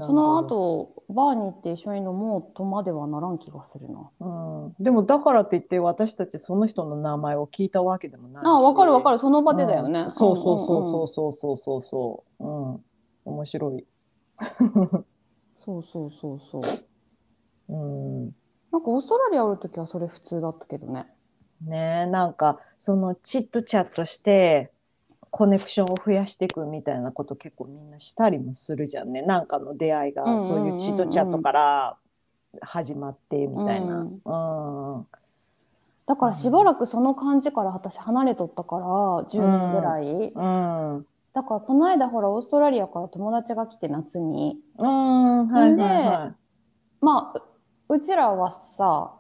[0.01, 4.09] その後、バーに行って一緒に飲もうとまではならん気がするな。
[4.21, 8.47] うん、でもだからって言って私たちその人の名前を聞いたわけでもないし。
[8.47, 9.15] ああ、わかるわかる。
[9.17, 9.19] る。
[9.19, 10.01] その場でだよね。
[10.01, 12.45] うんそうそうそうそうそうそうそう。
[12.45, 12.85] うん。
[13.29, 13.87] 面白い。
[15.57, 17.73] そうそうそうそう。
[17.73, 18.25] うん。
[18.73, 21.07] なんかオーストラリアおるときはそれ普通だったけどね。
[21.63, 24.71] ねえ、なんかそのチットチャットして
[25.31, 29.23] コネクションを増やしていくみたいなこと結構みんなしたりもするじゃんね。
[29.23, 31.97] なんかの出会いがうんうんうんうんそういうチットチャットから
[32.61, 34.09] 始まってみたいな。
[34.25, 35.07] うんうん。
[36.07, 38.85] だからしばらくその感じから私離れとったから、
[39.29, 40.33] 10年ぐらい。
[40.33, 41.07] うん。
[41.35, 44.59] だからこの間ほらオーストラリアから友達が来て夏に。
[44.79, 45.49] うん。
[45.49, 46.37] はいはいはい。
[47.01, 47.39] まあ、
[47.89, 49.15] ううちらはさ、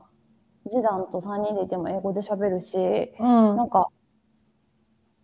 [0.68, 2.77] 次男と3人でいても英語で喋るし、
[3.18, 3.57] うん。
[3.57, 3.88] なんか、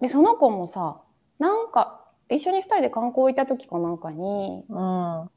[0.01, 1.03] で、その子もさ、
[1.39, 5.31] なんか、一緒に2人で観光行った時かなんかに、うん。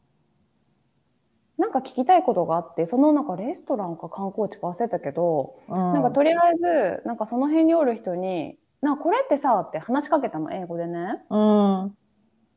[1.57, 6.53] なんか聞きたいことがあって、そのなんかレストランか観光地か忘れたけど、ななんかとりあえ
[7.01, 11.23] ず、なんかその辺におる人に、なこれってさ、って話しかけたの、英語でね。
[11.29, 11.97] うん。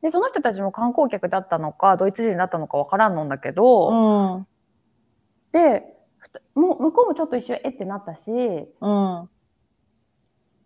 [0.01, 4.47] で、その人たちも観光客だったのか、ドイツ人だったのかわからんのんだけど、うん。
[5.51, 5.83] で、
[6.55, 9.29] もう向こうもちょっと一瞬えってなったし、うん。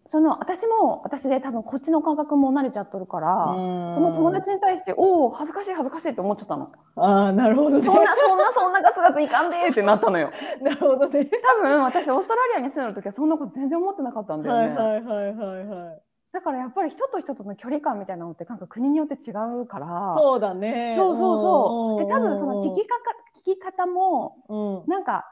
[0.08, 3.54] その私も私で多分こっちの感覚も慣れちゃっとるから、
[3.94, 6.72] その友達に対して、おお、恥ずかしい恥ずかしいって思っちゃったの。
[6.96, 7.92] ああ、なるほどねそ。
[7.92, 10.32] んな、そんな、そんなガツガツいかんでーってなったのよ。
[10.62, 11.26] なるほどね。
[11.26, 14.76] 多分私オーストラリアに住んでる時はそんなこと全然思ってなかったんだよね。
[14.76, 16.02] はいはいはいはいはい。
[16.34, 20.14] だからやっぱり人と人との距離感みたいなのってなんか国によって違うから。
[20.16, 20.94] そうだね。
[20.96, 22.06] そうそうそう。
[22.06, 23.04] で、多分その聞き、きかか、
[23.40, 25.26] 聞き方も、うん、なんか、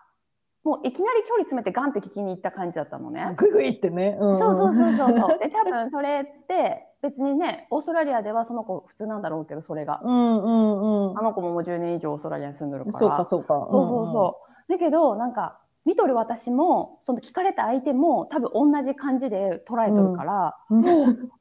[0.63, 3.33] もういきなり距離詰めてガンって聞きに行った感じだったのね。
[3.35, 4.17] グイグイってね。
[4.19, 5.37] うんそうそうそうそうそう。
[5.39, 9.99] で、多分それって別にね、オーストラリアではその子普通なんだろうけど、それが。
[10.03, 11.21] うんうんうんあ。
[11.21, 12.97] の子ももう10年以上オーストラリアに住んでるから。
[12.97, 13.67] そうかそうか。
[13.69, 14.37] そうそうそ
[14.69, 14.71] う。
[14.71, 20.77] だけど、なんか、見とる私も、その聞かれた相手も、多分同じ感じで捉えとるから、うん。
[20.77, 20.85] うん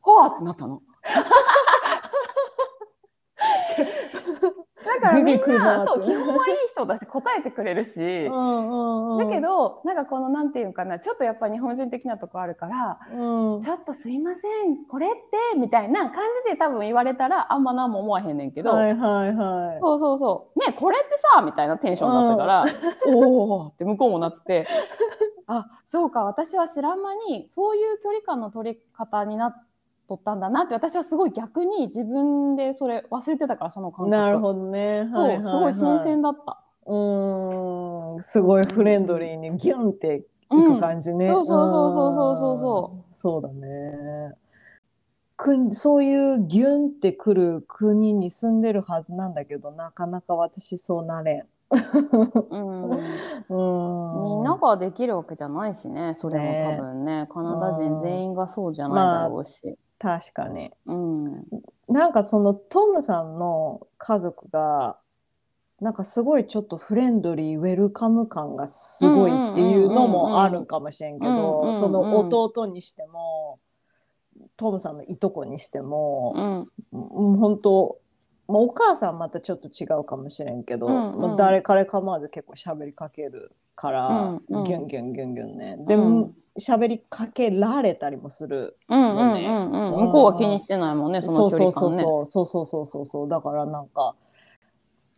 [0.03, 0.83] はぁってなったの。
[5.01, 19.81] だからみんな、なそう、基本はいい人だし、答えてくれるし、うんうんだけど、なんかこの、なんていうかな、ちょっとやっぱ日本人的なとこあるから、うん、ちょっとすいません、これって、みたいな感じで多分言われたら、あんま何も思わへんねんけど、はいはいはい。
[19.81, 20.59] そうそうそう。
[20.59, 22.65] ねこれってさ、みたいなテンションだったから、
[23.15, 24.67] おおって向こうもなってて、
[25.47, 29.67] あ、そうか、私は知らん間に、そういう距離感の取り方になっ
[30.09, 34.11] とったんだなって、私はすごい逆に自分でそれ忘れてたから、その感覚。
[34.11, 35.09] なるほどね。
[35.12, 36.59] そう、はいはいはいすごい新鮮だった。
[36.85, 41.27] うん、すごいフレンドリーにギュンっていく感じね。
[41.29, 44.35] そうそうそうそうそうそうそううんそうだね。
[45.37, 51.47] くそういうギュンってくる国に住んでるはずなんだけど、なかなか私そうなれん。
[52.51, 52.91] うん。
[52.91, 52.97] う
[54.21, 54.25] ん。
[54.25, 59.77] みんなができるわけじゃないしね、それも多分ね、カナダ人全員がそうじゃないだろうし。
[59.99, 60.71] 確かに。
[60.87, 61.45] うん。
[61.89, 64.97] なんかそのトムさんの家族が
[65.81, 73.59] なんかすごいちょっとフレンドリーウェルカム感がすごいっていうのもあるかもしれんけどその弟にしても
[74.57, 76.69] トムさんのいとこにしてもう、ん。
[76.93, 77.99] うん、本当
[78.53, 85.77] まあお母さんまたちょっと違うかもしれんけど、うんうんまあ誰彼構わず結構喋りかけるから、うんうんギュンギュンギュンギュンね。
[85.88, 88.77] でもうん喋、りかけられたりもする。
[88.88, 89.95] うんうんうんうん。
[89.95, 92.03] うん向こうは気にしてないもんね、その距離感ね。
[92.03, 94.15] そうそうそうそうそうそうそうだからなんか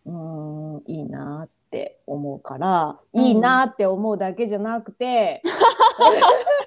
[0.07, 5.42] うーんいいなって思うから、うんいいなって思うだけじゃなくて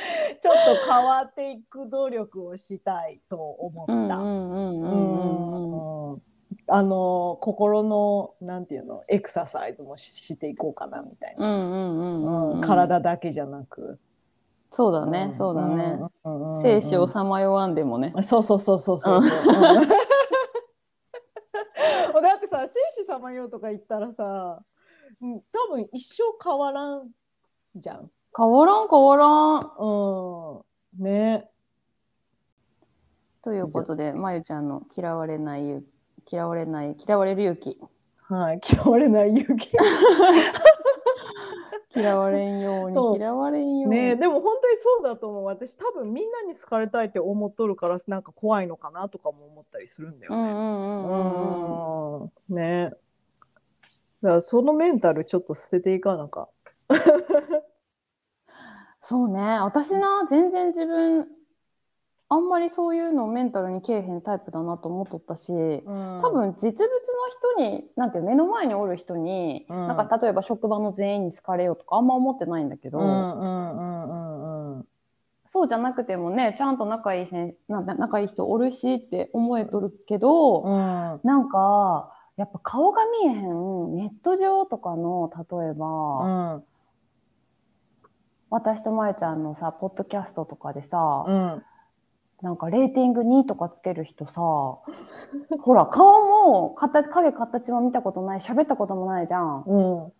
[0.40, 3.92] ちょっと変わっていく努力をしたいと思った。
[3.92, 5.60] うんうんうんうんうんうん。
[6.12, 6.22] うん
[6.72, 12.60] あの心のなんていうのエクササイズもししていこうかなみたいな、うんうんうんうんうん。
[12.60, 13.98] 体だけじゃなく
[14.72, 15.98] そうだね、そうだね。
[16.24, 18.12] うんうんうんうん生死をさまよわんでもね。
[18.22, 19.32] そうそうそうそうそうそう。
[19.32, 19.36] うん
[22.22, 24.62] だってさ、生死さまようとか言ったらさ、
[25.20, 27.10] うん多分一生変わらん
[27.74, 28.10] じゃん。
[28.36, 29.72] 変わらん変わらん。
[29.78, 30.64] う
[31.00, 31.04] ん。
[31.04, 31.48] ね。
[33.42, 35.84] ということで、まゆちゃんの嫌われない勇
[36.30, 37.76] 嫌われない、嫌われる勇気。
[38.28, 38.60] はい。
[38.70, 39.70] 嫌われない勇気。
[41.96, 43.96] 嫌われんように、嫌われんように。
[43.96, 45.44] ねでも本当にそうだと思う。
[45.44, 50.38] 私多分みんなに好かれたいって思っとるから、なんか怖いのかなとかも思ったりするんだよね。
[50.38, 52.22] うんうんうんうんうん。
[52.22, 52.54] うん。
[52.54, 52.90] ね。
[54.22, 56.48] だからそのメンタルちょっと捨てていかなか。
[59.02, 61.26] そうね、私な、全然自分、
[62.32, 66.86] あんまりそういうのメンタルにけえへんタイプだなと思っとったし、多多分実物の
[67.56, 69.88] 人に、なんていうの目の前におる人に、うん。
[69.88, 74.86] なんか例えば職場の全員に好かれようとかあんま思ってないんだけど、うんうんうんうんうん。
[75.48, 81.20] そうじゃなくてもね、ちゃんと仲いいせんな仲いい人おるしって思えとるけど、うん。
[81.24, 86.64] なんか、やっぱ顔が見えへん、ネット上とかの、例えば、うん
[88.50, 91.62] 私とまえちゃんのさ、ポッドキャストとかでさ、うん
[92.42, 94.40] なんかレーティング2とかつける人さ、
[95.60, 99.64] ほら、顔も形、影形も見たことない、喋ったこともないじゃん。
[99.66, 100.12] うん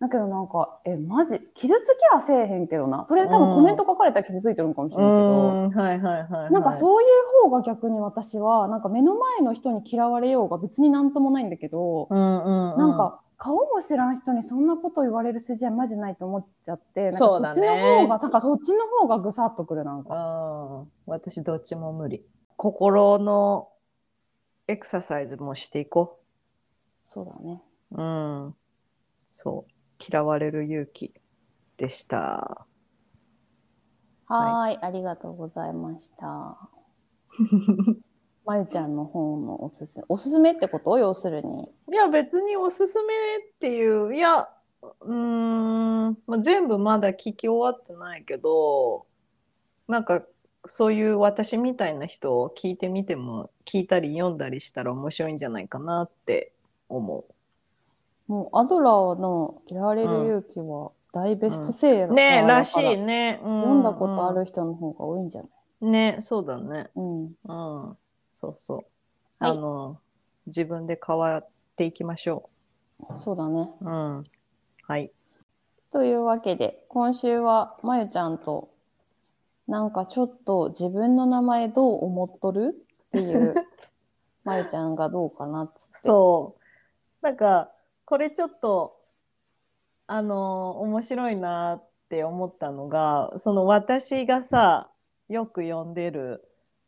[0.00, 3.06] だけどなんか、え、マジ、傷つきはせえへんけどな。
[3.06, 6.52] それで多分コメント書かれたら傷ついてるのかもしうれないけど、んはいはいはいはい。
[6.52, 7.08] なんかそういう
[7.44, 20.14] 方が逆に私は、なんか目の前の人に嫌われようが別になんともないんだけど、うんうんうん、なんか顔も知らん人にそんなこと言われる筋合いマジないと思っちゃって、なんかそっちの方が、なんかそっちの方がぐさっとくるなんか。
[20.14, 22.24] うん、私どっちも無理。
[22.56, 23.68] 心の
[24.68, 26.20] エクササイズもしていこ
[27.04, 27.60] そうだね。
[27.90, 28.00] う。
[28.00, 28.54] うん。
[29.28, 29.72] そう。
[29.98, 31.12] 嫌われる勇気
[31.78, 32.68] でした。
[34.26, 36.58] はーい、ありがとうございました。
[38.46, 40.04] まゆちゃんの本のおすすめ。
[40.08, 40.96] おすすめってこと？
[40.98, 41.68] 要するに。
[41.92, 44.48] いや、別におすすめっていう、いや、
[45.02, 49.06] うーん、まあ、全部まだ聞き終わってないけど、
[49.88, 50.22] なんか、
[50.66, 56.52] そういう私みたいな人を聞いてみても、聞いたり読んだりしたら面白いんじゃないかなって
[56.88, 57.24] 思
[58.28, 62.10] もうアドラーの嫌われる勇気は大ベストセーラう。
[62.12, 63.38] ーねらしいね。
[63.42, 65.50] 読んだことあうんる人の方が多いんじゃない？
[65.82, 66.90] うんね、そうだね。
[66.94, 67.24] うん。
[67.24, 67.32] うん、
[68.30, 68.76] そうそう。
[69.44, 69.98] はいあの、
[70.46, 72.50] 自分で変わっていきましょ
[73.16, 73.70] そうだね。
[73.80, 73.84] う。
[73.84, 74.24] うん。
[74.86, 75.10] はい。
[75.90, 78.70] というわけで、今週はまゆちゃんと、
[79.66, 82.74] なんかちょっと自分の名前どう思っとる
[83.08, 83.54] っていう、
[84.44, 85.98] まゆちゃんがどうかなっつって。
[85.98, 86.56] そ
[87.22, 87.26] う。
[87.26, 87.72] なんか、
[88.04, 88.98] これちょっと、
[90.06, 94.90] あの、面白いなって思ったのが、その私がさ、
[95.28, 96.44] よく読んでる、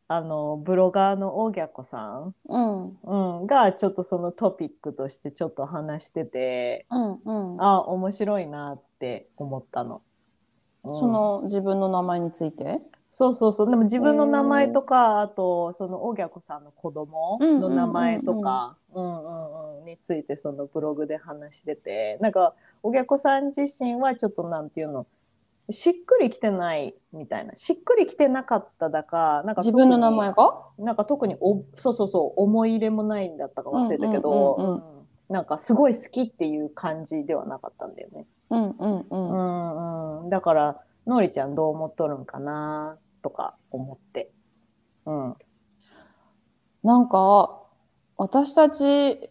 [0.07, 2.99] あの、ブロガーの大逆さん、うん。
[3.40, 7.62] うん、が、ちょっとそのトピックとしてちょっと話してて、うんうん。
[7.62, 10.03] あ、面白いなって思ったの。
[10.85, 10.95] うん。
[10.95, 12.81] その自分の名前について？
[13.09, 13.71] そうそうそう。
[13.71, 25.07] でも自分の名前とか、あと、その、おぎゃこさんの子供の名前とか、うんうんうん、について、そのブログで話してて、なんか、おぎゃこさん自身はちょっとなんていうの、
[25.70, 27.55] しっくりきてないみたいな。
[27.55, 30.35] しっくりきてなかっただか、なんか自分の名前が？
[30.35, 34.94] がなんか特にお、そうそうそう、思い入れもないんだったか忘れたけど、うんうんうんうん
[35.27, 38.27] なんかすごい好きっていう感じではなかったんだよね。
[38.50, 39.06] うんうんう。
[39.10, 40.31] うんんうん。
[40.31, 44.31] だから、のりちゃんどう思っとるんかなとか思って。
[45.06, 45.35] うん。
[46.83, 47.58] なんか、
[48.19, 49.31] 私たち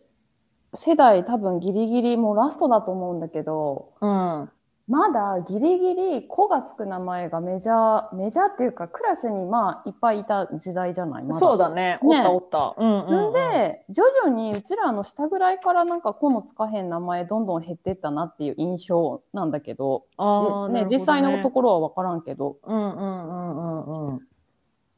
[0.74, 4.50] 世代多分ギリギリもうラストだと思うんだけど、うん。
[4.86, 11.24] まだギリギリ「子」がつく名前がメジャーメジャーっていうかクラスにまあいっぱいいた時代じゃない？
[11.24, 12.00] まだそうだね。
[12.02, 12.76] おっねたおった。
[12.78, 13.30] うんうん、うん。
[13.30, 21.52] んで徐々にうちらの下ぐらいからなんか「子」のつかへん名前どんどん減ってったなっていう印象なんだけどあーじね、実際のとこ。
[21.52, 24.20] ころは分からんけどうんうんうんうんうん。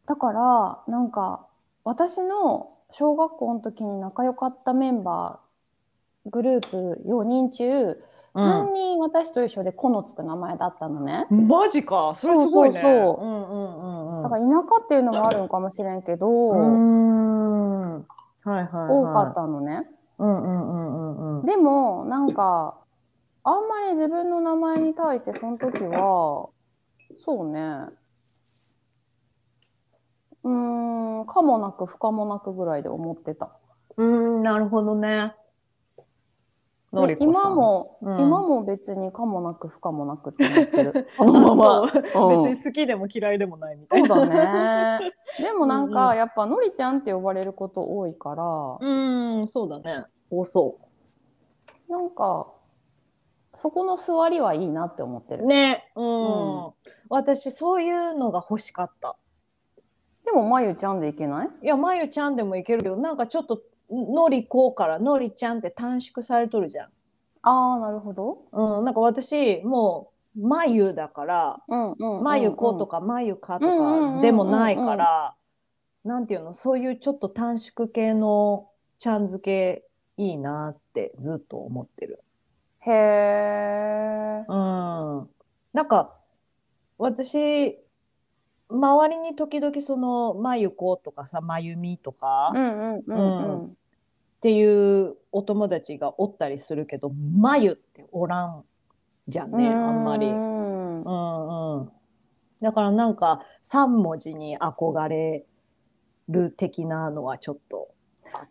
[0.07, 1.45] だからなんか
[1.83, 8.01] 私の小学校の時に仲良かったメンバーグループ4人中
[8.35, 11.27] 3人私と一緒で「子」のつく名前だったのね。
[11.29, 12.13] マジか。
[12.15, 12.81] それすごいね。
[12.81, 14.23] そうそうそううんうんうんうん。
[14.23, 17.93] だから田舎っていうのもあるのかもしれんけど、うーん。
[17.95, 18.01] は
[18.45, 18.89] いはい、はい。
[18.89, 19.33] 多かっ。
[19.33, 19.87] たのね。
[20.17, 21.45] うんうんうんうんうん。
[21.45, 22.75] でもなんか
[23.43, 26.49] あんまり自分の名前に対してその時は
[27.19, 27.59] そうね
[30.43, 33.51] うーんかもなく不可もなくぐらいで思ってた。
[33.97, 35.35] うーん、なるほどね。
[37.01, 37.49] のでりこ今。
[37.49, 41.07] も、うん今も別にかもなく不可もなくって思ってる。
[41.17, 41.91] このまま。
[41.91, 44.15] 別に好きでも嫌いでもないみたいそうな。
[44.17, 45.11] だね。
[45.39, 50.05] でもなんうんか、やっぱのりちゃんって呼ばれること多いから、うーん、そうだね。
[50.29, 50.79] 多そ
[51.89, 52.47] なんか、
[53.55, 55.37] そこの座りはいいなって思ってう。
[55.37, 55.45] る。
[55.45, 55.91] ね。
[55.95, 56.65] うん。
[56.67, 56.73] う
[57.09, 59.17] 私、そういうのが欲しかった。
[60.25, 61.49] でも、まゆちゃんでいけない？
[61.63, 66.89] いや、まゆちゃんでもいけるけど、なんかちょっと、のりこからのりちゃんって短縮されとるじゃん。
[67.41, 68.39] ああ、なるほど。
[68.51, 75.35] うん、なんか私、もう、まゆだから、うんうとかまゆかとうんうんうんうんかでもないから、
[76.03, 79.85] なんていうの、そういうちょっと短縮系のちゃん付け
[80.17, 82.23] いいなってずっと思ってる。
[82.81, 84.45] へえ。
[84.47, 85.29] うん。
[85.73, 86.15] なんか、
[86.97, 87.79] 私、
[88.69, 93.69] 周りに時々その、まゆことかさ、まゆみとかっ。
[94.41, 98.63] ていうお友達がおったりするけど、まゆっておらん
[99.27, 100.27] じゃんね、あんまり。
[100.27, 101.91] うんうんうん。
[102.61, 105.45] だからなんか3文字に憧れ
[106.29, 107.89] る的なのはちょっと。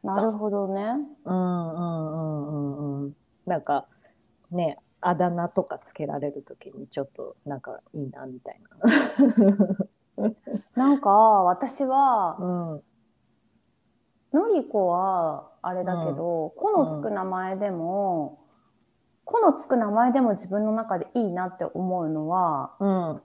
[0.03, 0.83] なるほどね。
[1.25, 3.17] うんうんうんうんうん。
[3.47, 3.87] なんか
[4.51, 9.77] ね、あだ名とかつけられるときにちょっとなんかいいなみたいな
[10.95, 12.47] んか、私は、な。
[12.47, 12.83] うん。
[14.33, 18.39] のりこは、あれだけど、このつく名前でも、
[19.25, 23.23] このつく名前でも自分の中でいいなって思うのは、うん。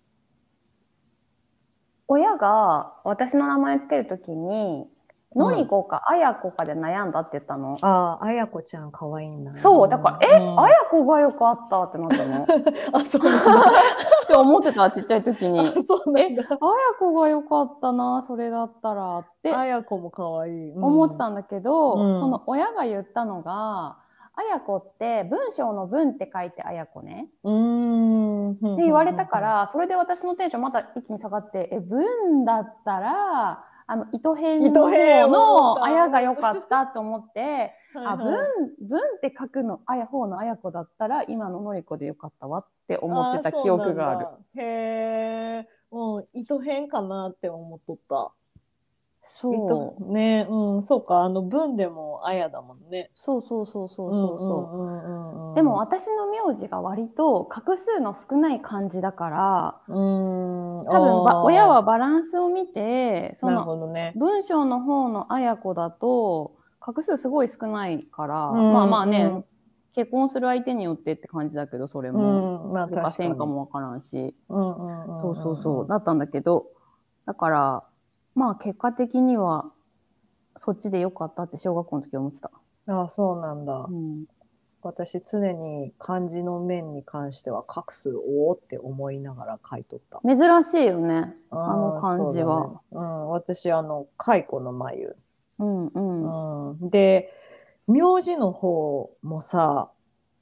[2.08, 4.88] 親が私の名前つけるときに、
[5.36, 7.78] のりこかあやこかで悩んだって言ったの？
[7.82, 9.56] ああ、あやこちゃんかわいいな。
[9.58, 12.44] そう、だから、え、うんあやこがよかったってなったの？
[12.44, 12.48] っ
[12.94, 13.72] あ、そうなんだ。
[14.28, 15.60] て思ってた、ちっちゃい時に。
[15.62, 16.44] あやあそうなんだ。
[16.98, 20.72] こがよかったな、それだったらってあやこもかわいい。
[20.74, 23.98] うん思ってたんだけど、うんその親が言ったのが、
[24.36, 27.28] あやこって文章の文って書いてあやこね。
[27.44, 28.52] うーん。
[28.52, 38.48] っって言われたか、ら、それで私のテンションまた一気に下がって、え、文だったら、あの、糸編の方のあやが良かったと思って、あ、文はいはい、
[38.88, 44.28] 文って書くの、あや、方のあやこだったら、今ののりこでよかったわって思ってた記憶がある。
[44.28, 45.68] あへえ。
[45.92, 48.32] うん、糸編かなって思っとった。
[49.30, 49.56] そう。
[49.56, 53.12] 糸ね、うん、そうか、あの文でもあやだもんね。
[53.14, 63.66] そうそうそうそうそうでも、私の名字が割と画数の少ない感じだから、うん、多分親はバランスを見て、その。
[64.16, 69.46] 文章の方のあやこだと画数すごい少ないから、うんまあまあね、うん
[69.96, 73.10] 結婚する相手によってって感じだけどそれうも、ん、まあとか。
[73.10, 75.22] せんかもわからんし、うんうんうん。
[75.22, 75.88] そうそうそう。
[75.88, 76.68] だったんだけど。
[77.26, 77.84] だから
[78.36, 79.72] まあ結果的には
[80.58, 82.52] そっちでよかったって小学校の時思ってた。
[82.88, 83.92] ああ、そうなんだう。
[83.92, 84.26] ん
[84.82, 90.22] 私、常に漢字の面に関しては、画数おーって思いながら書いとった。
[90.26, 91.34] 珍しいよね。
[91.50, 95.18] ああの漢字はそうだねうん、私、あの、蚕の眉。
[95.60, 96.70] うんうん。
[96.70, 97.34] うん、で、
[97.88, 99.92] 名字の方もさ、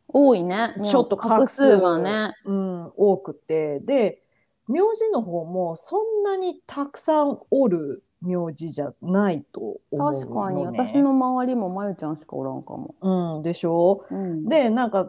[0.08, 0.76] 多いね。
[0.84, 2.34] ちょっと画数がね。
[2.46, 4.22] うん、多くて、で、
[4.68, 10.20] 名字の方もそんなにたくさんおる名字じゃないと思うの、ね。
[10.20, 12.96] 確かに私の周りもまゆちゃんしかおらんかも。
[13.02, 14.04] うん、でしょ？
[14.10, 15.08] うん、で、なんか、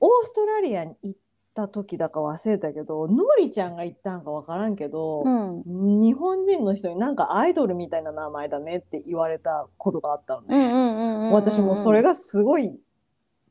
[0.00, 1.20] オーストラリアに行っ
[1.54, 5.62] た時だか忘れたけど、のりちゃんが行ったんかわからんけど、うん
[6.00, 11.30] 日本人の人になんかアイドルみたいな名前だねって言われたことがあったのね。
[11.32, 12.78] 私もそれがすごい、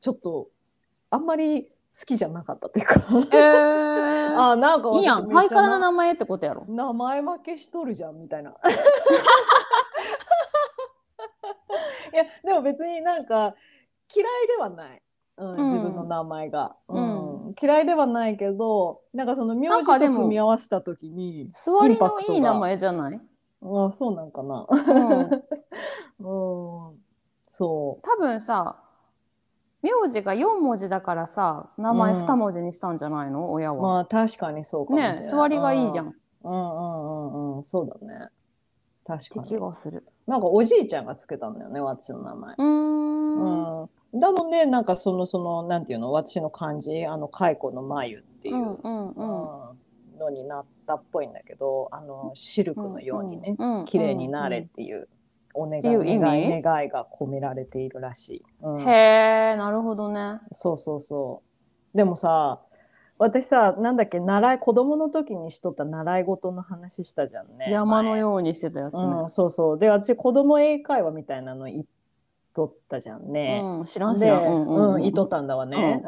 [0.01, 0.49] ちょっと、
[1.09, 2.95] あんまり好きじゃなかったというか。
[3.31, 5.29] えー、 あ、なんか私いいやん。
[5.29, 6.65] ハイカラな名前ってことやろ。
[6.67, 8.51] 名前負けしとるじゃんみたいな。
[12.13, 13.55] いやでも別になんか
[14.13, 15.01] 嫌いではない、
[15.37, 15.63] うんうん。
[15.65, 17.49] 自分の名前が、うん。
[17.49, 23.21] う嫌いではないけどなんかその名字と組み合わせた時に座りのいい名前じゃない？
[23.63, 25.29] あそうなんかな、うん。
[26.19, 26.99] うん、
[27.51, 28.75] そ多分さ、
[29.86, 32.25] 名字が4文字だからさ、名前うん。
[32.25, 33.51] 2文字にしたんじゃないの？
[33.51, 33.81] 親うは。
[33.81, 35.21] まあ確かにそうかもしれない。
[35.21, 36.09] ね座りがいいじゃん。
[36.09, 36.11] っ
[36.43, 37.63] うんうんうんうん。
[37.65, 38.27] そうだね。
[39.05, 39.47] 確てかに。
[39.47, 40.03] 気がする。
[40.27, 42.55] なんかおじいちゃんがつけたんだよね私の名前。
[42.57, 43.81] うーん。
[43.83, 49.69] うん、だもんね、なんかその、その、なんていうの、私の漢字、あの、蚕の眉っていう、うんうんうん。
[49.69, 50.19] うん。
[50.19, 53.86] のになったっぽいんだけど、あの、シルクのようにね、うんうん。
[53.86, 55.07] 綺麗になれっていう、
[55.56, 58.45] お願い願い願いが込められているらしい。
[58.62, 61.41] うんへえなるほどねそうそうそ
[61.93, 61.97] う。
[61.97, 62.62] でもさ、
[63.18, 67.72] 私さ、なんだっけ、習い、子供の時にしとった習い事の話したじゃんね。
[67.72, 69.80] 山の前ようにしてたやつね、うん、そうそう。
[69.80, 71.86] で、私、子供英会話みたいなの言っ
[72.53, 73.62] とったじゃんね。
[73.64, 74.43] うん、知らん知で、らん。
[74.43, 76.03] うんうんうん、言っとったんだわね。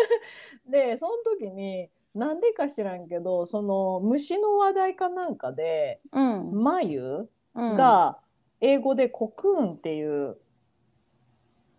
[0.68, 6.62] で、その時に、なんでか知らんけど、その虫の話題かなんかで、うん。
[6.62, 8.18] 眉うん、が
[8.62, 10.36] 英語でコクーンっていう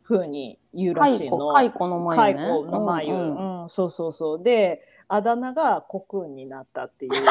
[0.03, 1.53] 風に言うらしいの。
[1.53, 2.41] 蚕蚕の眉ね。
[2.41, 3.21] 蚕の眉、ううん。
[3.35, 4.43] んうんそうそうそう。
[4.43, 7.11] であだ名がコクーンになったっていう。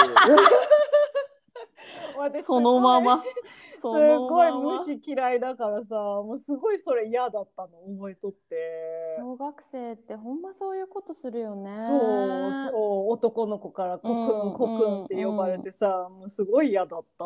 [2.16, 3.22] 私そのまま。
[3.22, 9.16] すそごい虫嫌いだからさもうすごいそれ嫌だったの覚えとって。
[9.18, 11.76] 小学生ってほんまそういうことするよね。
[11.76, 13.12] そうそう。
[13.12, 14.52] 男の子からコクーン、うん。
[14.54, 17.24] コクーンって呼ばれてさ、もうすごい嫌だった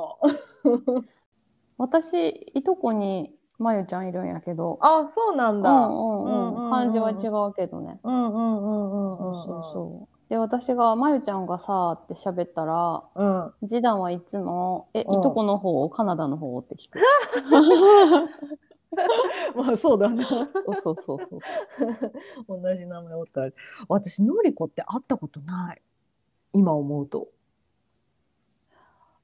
[1.79, 4.79] 私いとこにまゆちゃんいるんやけど。
[4.81, 6.71] あそうなんだ、うんうんうんうんうんうん。
[6.71, 8.01] 漢字は違うけどね。
[8.03, 10.17] うんうんうんうんうんそうそうそう。
[10.29, 13.03] で私がまゆちゃんがさって喋ったら。
[13.15, 15.89] うん次男はいつも「え、うんいとこの方？
[15.91, 16.99] カナダの方?」って聞く。
[19.55, 21.37] まあそうだなそうそうそうそ
[22.57, 22.63] う。
[22.63, 23.51] 同じ名前おったら
[23.89, 25.83] 私のりこって会ったことない
[26.55, 27.29] 今思うと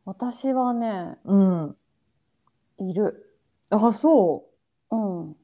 [0.04, 1.76] 私はねうん
[2.90, 3.36] いる。
[3.70, 4.44] あそ
[4.90, 5.36] ううん。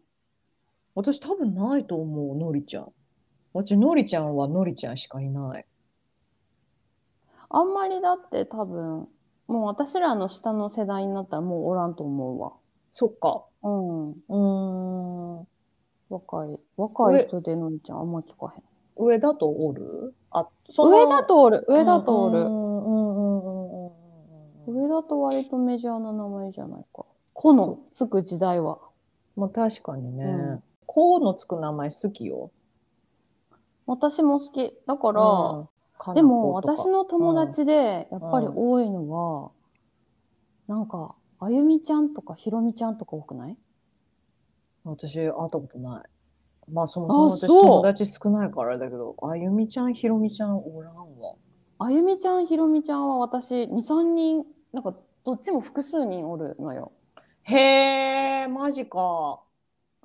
[0.94, 2.92] 私多分ないと思うのりちゃん
[3.52, 5.64] 私のりちゃんはのりちゃんしかいない
[7.50, 9.08] あんまりだって多分
[9.46, 12.52] もう私らの下の世代になったらもうおらんと思うわ。
[12.92, 14.10] そっかうん。
[14.10, 15.46] うーん
[16.10, 18.62] 若い若い人でのりちゃんあんま聞かへん。
[18.96, 20.14] 上だとおる？
[20.30, 22.40] あその上だとおる上だとおる。
[22.40, 23.92] うんうんうんうんうんうん
[24.66, 27.06] 上だと割とメジャーな名前じゃないか。
[27.40, 28.80] このつく時代は。
[29.36, 32.50] まあ確かにね、うんこうのつく名前好きよ
[33.86, 34.74] 私も好き。
[34.88, 35.68] だから、うん
[36.14, 39.50] でも私の友達でやっぱり多いのは、
[40.66, 43.56] なんか、あゆみちゃんとかひろみちゃんとか多くない？
[44.84, 46.72] 私会ったことない。
[46.72, 51.34] まあそもそもあ私友達少ないからだけど、あゆみちゃん、ひろみちゃんおらんわ。
[51.78, 56.90] あゆみちゃんひろみちゃんは私2、3人、なんかどっちも複数人おるのよ。
[57.48, 59.40] へえ、マジか。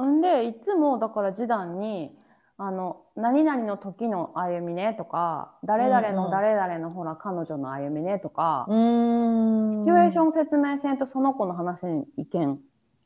[0.01, 2.17] んで、いつもだから示談に、
[2.57, 9.73] あの、何々の時のあゆみねとか、誰々の誰々のほら彼女のあゆみねとか、うーん。
[9.73, 12.59] シチュエーション説明せんとその子の話にいけん。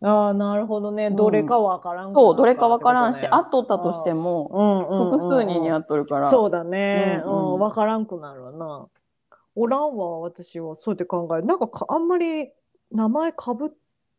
[0.04, 1.10] ああ、なるほどね。
[1.10, 6.30] んどれかわからん、そう、どれかわからんし、あ会っとったとしても、複数人に会っとるから。
[6.30, 7.24] そうだね。
[7.26, 8.88] ううんわからんくなるわな。
[9.56, 10.76] おらんわ、私は。
[10.76, 11.48] そうやって考える。
[11.48, 12.52] なんかかあんまり
[12.92, 13.70] 名前かぶっ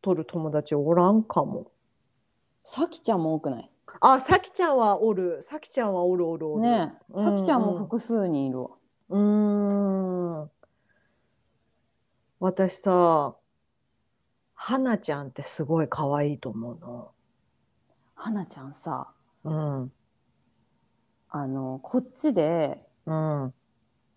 [0.01, 1.71] とる友達おらんかも。
[2.63, 3.71] さきちゃんも多くない？
[4.01, 5.41] あ、さきちゃんはおる。
[5.41, 6.61] さきちゃんはおるおるおる。
[6.61, 8.69] ねさきちゃんも複数人いるわ。
[9.09, 10.51] うーん。
[12.39, 13.35] 私さ、
[14.53, 17.11] 花ちゃんってすごい可愛いと思うの。
[18.15, 19.11] はなちゃんさ、
[19.43, 19.91] うん。
[21.29, 23.53] あの、こっちで、うん。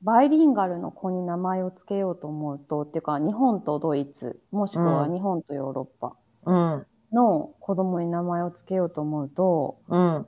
[0.02, 6.86] バイリンガルの子に名前を付けようと思うと、っていうか、日本とドイツ、もしくはうん日本とヨーロッパうん。
[7.12, 10.26] の子供に名前を付けようと思うと、うん。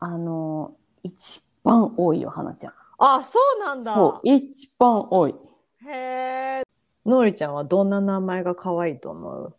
[0.00, 2.72] あの、一番多いよ、はなちゃん。
[2.98, 3.94] あ、そうなんだ。
[3.94, 5.34] そう、一番多い。
[5.86, 6.62] へえ。
[7.04, 9.56] のりちゃんはどんな名前が可愛いと思う？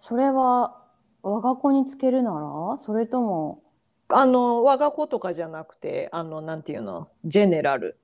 [0.00, 0.82] それは、
[1.22, 2.78] 我が子につけるなら？
[2.78, 3.62] それとも、
[4.08, 7.98] あの、我が子とかじゃなくて、あの、なんていうの、ジェネラル。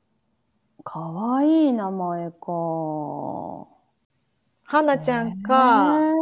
[0.83, 2.37] かわいい名前か。
[2.47, 3.67] は
[4.83, 6.13] なちゃんか、へ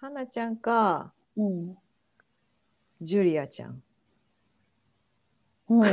[0.00, 1.76] はなちゃんか、ーうん。
[3.02, 3.82] ジュリアちゃん。
[5.68, 5.82] うん。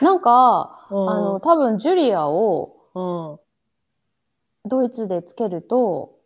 [0.00, 3.40] なんか、うんあの、多分ジュリアをう
[4.66, 4.68] ん。
[4.68, 6.18] ドイツでつけると、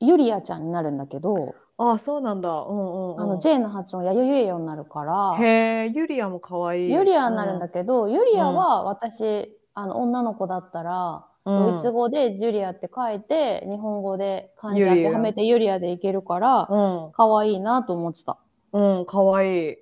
[0.00, 2.50] ユリアちゃんになるんだけど、あ、そうなんだ。
[2.50, 3.20] うんうんうん。
[3.22, 6.92] あの、J の発音やゆゆえよになるから、へえ、ユリアも可愛い。
[6.92, 17.12] ユリアになるんだけど、ユリアは私、あの、女の子だったら、うんドイツ語でジュリアって書いて、日本語で漢字当てはめてユリアでいけるから、うん。
[17.12, 18.36] 可愛いなと思ってた。
[18.74, 19.76] うん、可愛い。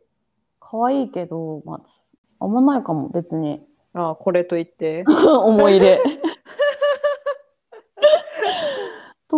[0.60, 3.60] 可愛いけど、まあ、あんまないかも、別に。
[3.92, 5.04] あ、これと言って。
[5.26, 6.00] 思い出。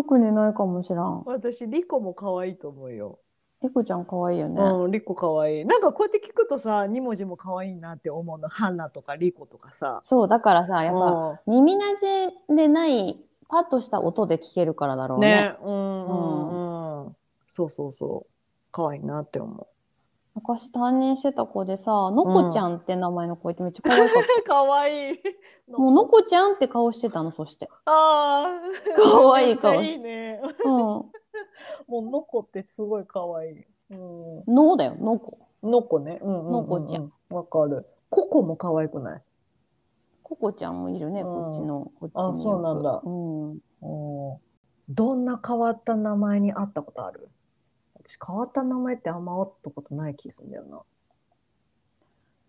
[0.01, 1.23] 特にないかもしらん。
[1.27, 3.19] 私、リコも可愛いと思うよ。
[3.63, 4.63] リコちゃん可愛いよね。
[4.63, 5.65] うん、リコかわいい。
[5.67, 8.49] なんかこうやって聞くとさ、2文字も可愛いなって思うの。
[8.49, 10.01] ハンナとかリコとかさ。
[10.03, 15.29] そう、だからさ、やっぱぱ耳なじでない、パッとした音で聞けるからだろうね。
[15.29, 15.57] ね。
[15.63, 17.17] うんうんうん。
[17.47, 18.31] そうそうそう。
[18.73, 19.67] 可愛いなって思う。
[20.35, 25.19] 昔担任してた子でさ、のこちゃんって名前の子いてめっちゃ可愛かっ 可愛い。
[25.71, 25.77] た。
[25.77, 27.69] もうのこちゃんって顔してたの、そして。
[27.85, 28.61] ああ。
[28.97, 30.41] 可愛い顔いいね。
[30.65, 30.73] うん。
[30.73, 31.11] も
[31.89, 33.65] うのこってすごい可愛い。
[33.91, 34.45] うん。
[34.55, 35.39] のだよ、のこ。
[35.63, 36.21] のこね。
[36.23, 37.13] うんうんのこちゃん。
[37.29, 37.87] わかる。
[38.09, 39.23] ココも可愛くない？
[40.23, 41.91] ここちゃんもいるね、うんこっちの。
[41.99, 43.51] こっちあくそうなんだうん。
[43.51, 43.61] うん
[44.89, 47.29] どんな変わった名前に会ったことある？
[48.03, 50.65] 私変わった名前ってあんま会ったことない気するんだよ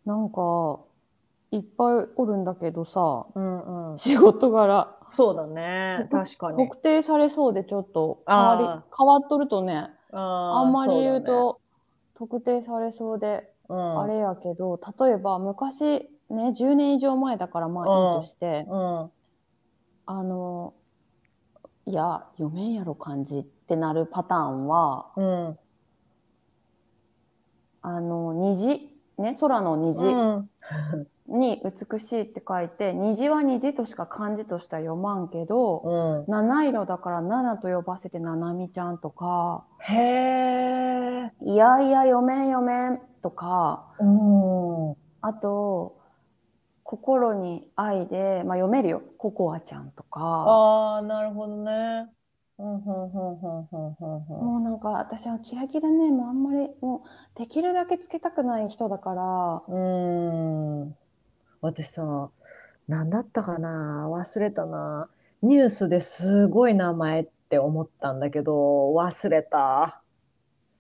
[0.06, 0.14] な。
[0.14, 0.80] なんか、
[1.52, 3.98] いっぱいおるんだけどさ、うんうん。
[3.98, 4.98] 仕事柄。
[5.12, 6.08] そうだね。
[6.10, 6.58] 確かに。
[6.58, 11.62] 特定されそうでちょっと変わりあ変わっとるとねああんまり言うそと
[12.16, 15.82] 特定されそうでうだね、あれやけど、例えば昔
[16.30, 19.02] ね10年以上前だからまあいいとして、うん。
[19.02, 19.12] うん。
[20.06, 20.74] あの
[21.86, 25.58] いや読めんやろ漢字ってなるパターンはうん。
[27.82, 28.90] あの虹？
[29.18, 29.36] ね？
[29.40, 30.50] 空の虹うん。
[31.28, 36.32] に美しいって書いて、虹は虹としか漢字としては読まんけど、うん。
[36.32, 41.32] 七色だから七と呼ばせてななみちゃんとかへえ。
[41.46, 44.96] いやいや読めん読めんとかうん。
[45.22, 45.98] あと、
[46.84, 49.02] 心に愛で、まあ、読めるよ。
[49.18, 50.20] ココアちゃんとか。
[50.22, 52.10] ああ、なるほどね。
[52.62, 54.46] うん、うん、うん、うん、うん、うん。
[54.46, 57.04] もうなんか私はキラキラネームあんまりも
[57.36, 60.96] うできるだけつけたくない人だから、うーん。
[61.62, 62.30] 私さ、
[62.88, 65.10] 何だったかな忘れたな。
[65.42, 70.02] ニュースですごい名前って思ったんだけど、忘れた。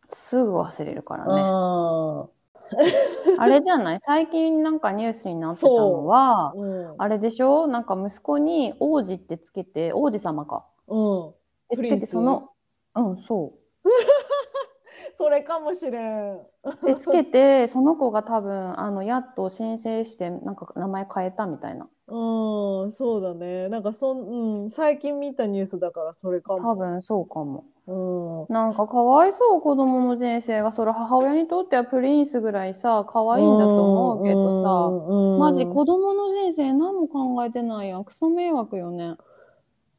[0.09, 1.41] すぐ忘れるからうね。
[1.41, 2.29] ん。
[3.39, 3.99] あれじゃない？
[4.01, 6.95] 最近なんかニュースになってたのは、うん。
[6.97, 7.65] あれでしょ？
[7.67, 10.65] なんか息子に王子ってつけて、王子様か。
[10.88, 11.34] うん。
[11.72, 12.49] でつけてその、
[12.95, 13.53] うん、そ
[15.17, 16.34] それかもしれん。
[16.36, 16.47] う。
[16.84, 21.88] で、つけて、その子が多分、あの、やっと申請して、なんか名前変えたみたいな。
[22.07, 23.69] うん、そうだね。
[23.69, 26.72] なんかそん、うん、最近見たニュースだからそれかも。
[26.72, 27.65] 多分そうかも。
[27.88, 28.53] うん。
[28.53, 30.72] なんかかわいそう、子供の人生が。
[30.72, 38.03] それ母親にとってはプリンスぐらいさ、可愛いんだと思うけどさ、うん、マジうん子供の人生何も考えてないやん。
[38.03, 39.15] クソ迷惑よね。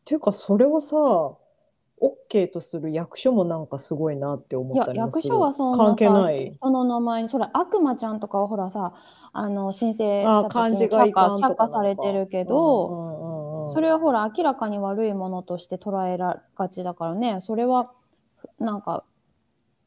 [0.04, 0.96] ていうか、それをさ、
[2.02, 4.98] OK とする役所もなんかすごいなって思った、り。
[4.98, 6.58] 役所はそんな関係さない。
[6.60, 8.92] その名前に、それ悪魔ちゃんとかはほらさ、
[9.32, 17.92] あの、申請あした時に却下却下されてるけど、うんうん、それはほら明らかに悪いものとして捉えらがちだからね、それは
[18.58, 19.04] なんか、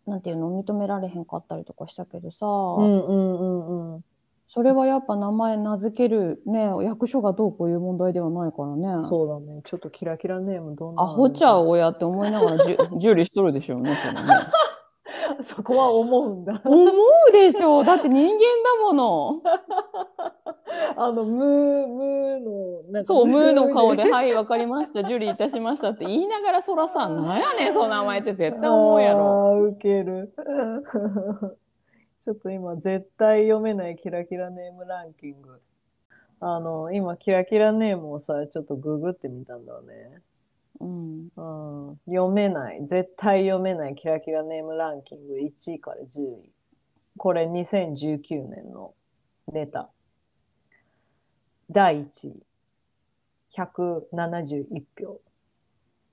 [0.08, 4.04] なんていうの、認められへんかったりとかしたけどさ、うんうんうんうん。
[4.48, 9.00] それはやっぱ名前名付けるね、役所がどうこういう問題ではないからね。
[9.00, 9.62] そうだね。
[9.66, 14.20] ちょっとキラキラネームどんなアホちゃう親って思いながらじゅ 受理しとるでしょうね、それね。
[15.42, 16.62] そこは思うんだ。
[16.64, 17.86] 思うでしょう。
[17.86, 19.42] だって人間だもの。
[20.98, 29.20] あの、ムー、ムーの、なんかそう、ムーの顔で、ねはい、わかりました、受理いたしましたって言いながら、そらさ、なんやねん、その名前って絶対思うやろ。
[29.20, 30.34] あーウケる。
[32.26, 35.62] ちょっと今、絶対読めないキラキラネームランキング。
[36.40, 40.24] あの、今、キラキラネームをさ、ちょっとググってみたんだよね。
[40.80, 41.30] うん。
[41.36, 46.52] うん、読めない、絶対読めないキラキラネームランキング1位から10位。
[47.16, 48.96] これ2019年の
[49.54, 49.92] ネタ。
[51.70, 52.44] 第1位。
[53.54, 55.22] 171票。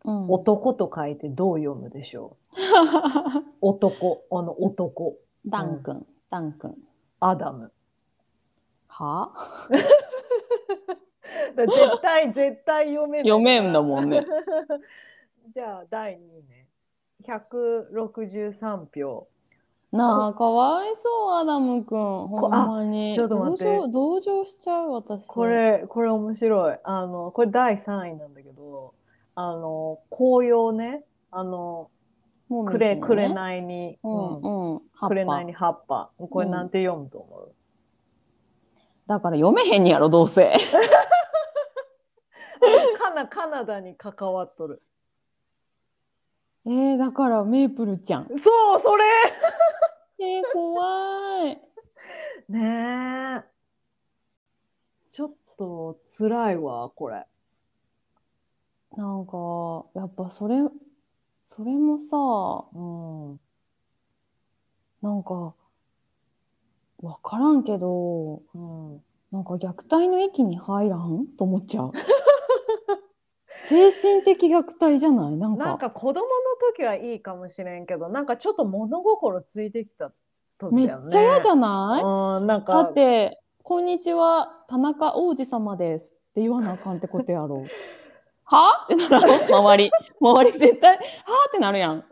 [0.04, 2.56] うん、男と書いてどう読むでしょう？
[3.66, 6.76] 男、あの男、ダン君、ダン君。
[7.20, 7.72] アダム。
[8.88, 9.32] は？
[11.56, 13.28] 絶対、絶対読めない。
[13.28, 14.24] 読めんだもんね。
[15.54, 16.68] じゃあ、第2位ね。
[17.24, 19.28] 163票。
[19.90, 21.98] なあ、かわいそう、アダム君。
[22.28, 23.12] ほんまに。
[23.12, 25.26] ちょっと待って同情同情しちゃう、私。
[25.26, 26.78] これ、これ面白い。
[26.82, 28.94] あの、これ第3位なんだけど、
[29.34, 31.04] あの、紅葉ね。
[31.30, 31.90] あの、
[32.66, 35.46] くれ、くれないに、くれないぱ。
[35.46, 36.10] に葉っぱ。
[36.18, 37.54] これなんて読むと思う、
[39.06, 40.54] だから読めへんやろ、どうせ。
[42.98, 44.82] カナ、カナダに関わっとる。
[46.64, 48.28] えー、だからメープルちゃん。
[48.28, 49.04] そう、それ
[50.20, 51.60] えー、怖い。
[52.48, 53.52] ねえ。
[55.10, 57.26] ちょっと辛いわ、これ。
[58.96, 60.56] なんか、やっぱそれ、
[61.54, 62.16] それもさ、
[62.74, 62.78] う
[63.34, 63.40] ん。
[65.02, 65.54] なんか、
[67.02, 69.02] わからんけど、うん。
[69.30, 71.26] なんか虐待の域に入らん？
[71.36, 71.92] と思っちゃう。
[73.68, 75.36] 精神的虐待じゃない？
[75.36, 76.26] なんかなんか子供の
[76.74, 80.12] 時はいいかもしれんけど、なんかちょっと物心ついてきた
[80.58, 81.10] 時めっだよね。
[81.10, 87.64] ちゃ嫌じゃない、うん、なんだかっ、て「こんにちは田中王子様です」って言わなあかんってことやろ。
[88.56, 88.84] は？
[88.84, 89.16] ってなる
[89.54, 89.90] 周り。
[90.20, 91.02] 周り絶対「は？
[91.48, 92.04] ってなるやん。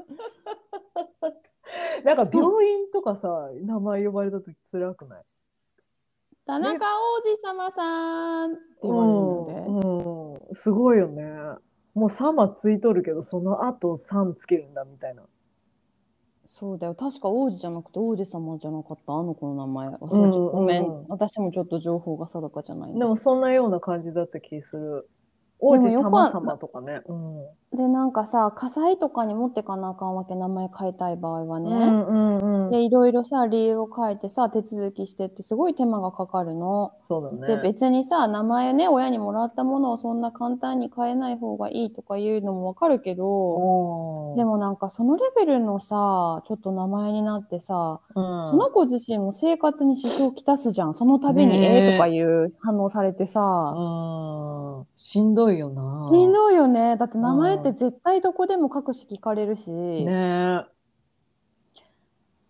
[2.05, 5.23] なんか病院とかさ、名前呼ばれた時辛くない？
[6.47, 9.53] 田中王子様さんって言われるので。
[9.53, 11.23] うん、うん、すごいよね。
[11.95, 15.23] もう様ついとるけど、その後さんつけるんだみたいな。
[16.47, 16.97] そうだよ。
[16.97, 19.13] 確か王子じゃなくて王子様じゃなかった？
[19.15, 19.89] あの子の名前。
[19.91, 21.07] 忘れちゃった、ごめん、うんうん。
[21.09, 25.09] 私もちょっと情報が定かじゃないでもそんなような感じだった気する。
[25.61, 27.03] 王子様様とかね。
[27.07, 27.47] うん。
[27.73, 32.71] でなんかさ火災とかに持ってかなあかんわけ名前変えたい場合はね、うんうんうん。
[32.73, 36.93] でいろいろさ理由を書いてさ手続きしてってすごい手間がかかるの。
[37.07, 37.57] そうだね。
[37.57, 54.87] で別にさ名前ね親にもらったものをそんな簡単に変えない方がいいとかいうのもわかるけど、でもなんかそのレベルのさちょっと名前になってさ、うん、その子自身も生活に支障をきたすじゃんその度にええとかいう反応されてさ、うん。
[54.97, 56.09] しんどいよな。
[56.09, 60.65] しんどいよねだって名前って絶対どこでも書くし聞かれるし、ね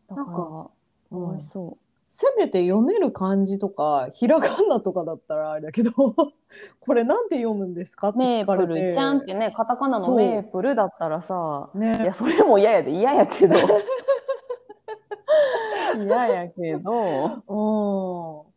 [0.09, 0.71] なんかか
[1.11, 1.85] わいそう。
[2.13, 5.93] せめて読める漢字とか、ひらがなとかだったらあれだけど、
[6.81, 8.47] これなんて読むんですかってメー。
[8.47, 13.55] プルちゃんってね、カタカナのメープルだったらさ、いねや、それも嫌やで、嫌やけど。
[16.03, 18.51] 嫌やけど、うん。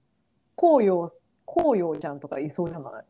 [0.55, 1.07] 紅葉、
[1.45, 3.05] 紅葉ちゃんとかいそうじゃない？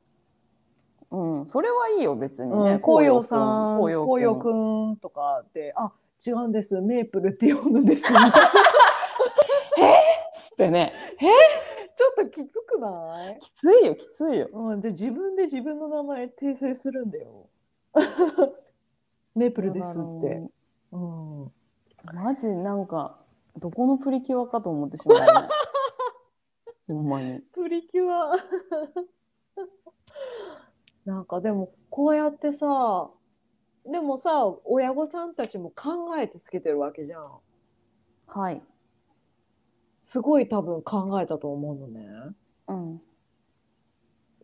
[1.13, 2.79] うん、それはいいよ、別にうんね。
[2.79, 4.97] 紅葉さん、紅葉くん。
[4.97, 5.93] とかで、あ、
[6.25, 8.31] 違うんです、メープルって読むんです、みたいな。
[10.33, 13.39] つってね、ちょっときつくない？
[13.39, 14.49] きついよ、きついよ。
[14.51, 17.47] うん、で、自分で自分の名前訂正するんだよ。
[19.35, 20.41] メープルですって。
[20.91, 21.51] うん。
[22.11, 23.19] マジ、なんか、
[23.57, 25.25] どこのプリキュアかと思ってしまうね。
[26.87, 27.39] ほんまに。
[27.53, 28.33] プリキュア。
[31.05, 33.09] なんかでもこうやってさ
[33.85, 37.29] でもさ親御さんたちも考えてつけてるわけじゃん。
[38.27, 38.61] はい。
[40.01, 42.07] すごい多分考えたと思うのね。
[42.67, 43.01] うん。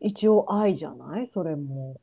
[0.01, 1.27] 一応愛じゃない？
[1.27, 1.99] それも。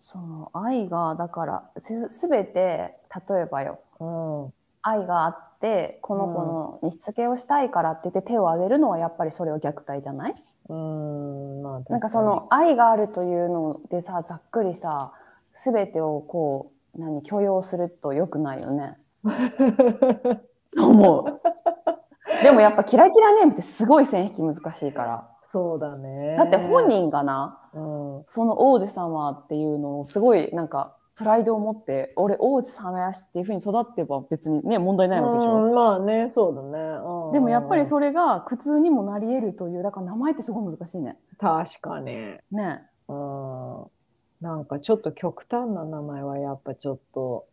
[0.00, 2.98] その愛が、だから、すすべて、
[3.28, 4.52] 例えばよ、うん。
[4.82, 5.51] 愛があって、
[6.00, 10.34] この子のにしつけをしたいからって言って手を挙げるのはやっぱりそれは虐待じゃない？
[10.68, 15.12] うんまあなんかその愛があるというのでさ、ざっくりさ、
[15.54, 18.98] すべてをこう、何、許容すると良くないよね。
[20.78, 21.40] 思う。
[22.42, 25.28] でもやっぱキラキラネームってすごい線引き難しいから。
[25.50, 35.66] そうだねだって本、人がな、うん、その王子様っていうのをすごいなんか、プライドを持って、俺王子様やしっていうふうに育ってば別にね、問題ないわけでしょ。
[35.66, 41.16] うんまあねそうだね、うんでもやっぱりそれが苦痛にもなり得るという、だから名前ってすごい難しいね。
[41.38, 42.82] 確かにね。
[43.08, 43.84] うん
[44.40, 47.46] なんかちょっと極端な名前はやっぱちょっと、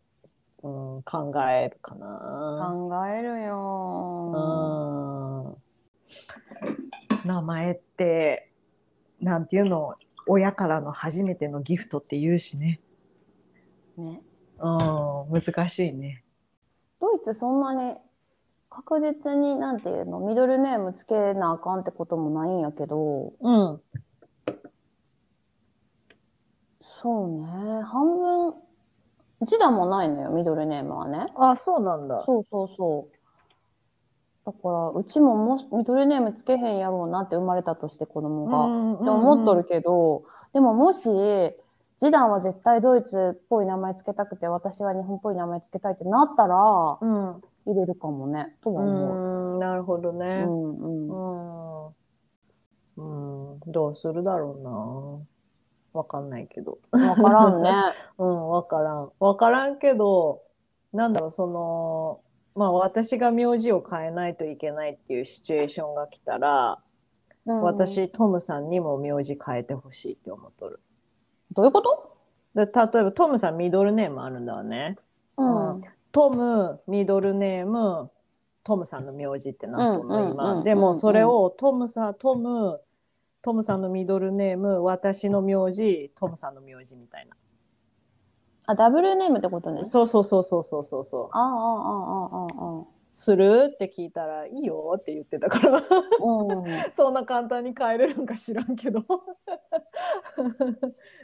[0.64, 2.74] うん、考えるかな。
[2.74, 4.34] 考えるよ
[5.53, 8.49] うん名前って、
[9.22, 9.95] なんていうの、
[10.28, 12.80] 親からの初めてのギフトって言うしね。
[14.00, 14.22] ね。
[14.60, 16.24] うん、難しいね。
[17.00, 17.95] ドイツそんなに
[18.70, 23.82] 確実になんていうの、ミドルネームつけなあかんってこともないんやけど、うん。
[26.82, 28.54] そうね、半分、
[29.41, 31.28] 一段もないのよ、ミドルネームはね。
[31.36, 32.24] あ、そうなんだ。
[32.26, 33.20] そうそうそう。
[34.45, 38.58] だから、うちももしミドルネームつけへんやろうなって生まれたとして子供が。
[38.66, 40.24] うんって思っとるけど、
[40.54, 41.10] でももし、
[42.00, 46.56] 次男は絶対ドイツっぽい名前つけたくて、私は日本っぽい名前つけたいってなったら、
[47.02, 47.41] うん。
[47.66, 49.54] 入れるかもね、とは思う。
[49.56, 50.41] うん、なるほどうね。
[50.41, 51.89] んうん
[52.95, 53.52] うん。
[53.52, 54.62] うん、どうするだろう
[55.93, 56.00] な。
[56.00, 56.80] わかんないけど。
[56.91, 57.72] わからんね。
[58.18, 59.12] うん、わからん。
[59.20, 60.41] わからんけど、
[60.93, 62.22] なんだろう、その、
[62.56, 66.82] まあ私が名字を変えないといけないっていうシチュエーションが来たら、
[67.45, 70.80] うん、私、トムさんにも名字変えてほしいって思っとる。
[71.52, 72.18] どういうこと？
[72.56, 74.97] で例えば、トムさんミドルネームあるんだわね。
[75.38, 75.76] うん。
[75.76, 78.10] うんトム、ミドルネーム、
[78.64, 80.64] トムさんの名字ってなっとるの、今。
[80.64, 82.82] でも、それをトムさん、トム、
[83.43, 87.38] トムさんのミドルネーム、私の名字、トムさんの名字みたいな。
[88.66, 89.84] あ、ダブルネームってことね。
[89.84, 91.30] そうそうそうそうそうそうそう。
[91.32, 91.50] ああ、ああ、
[92.26, 92.84] ああ、ああ。
[93.12, 93.72] する？
[93.74, 95.78] って聞いたら、いいよって言ってたから。
[95.78, 95.84] うん。
[96.93, 99.03] そんな簡単に変えれるんか知らんけど。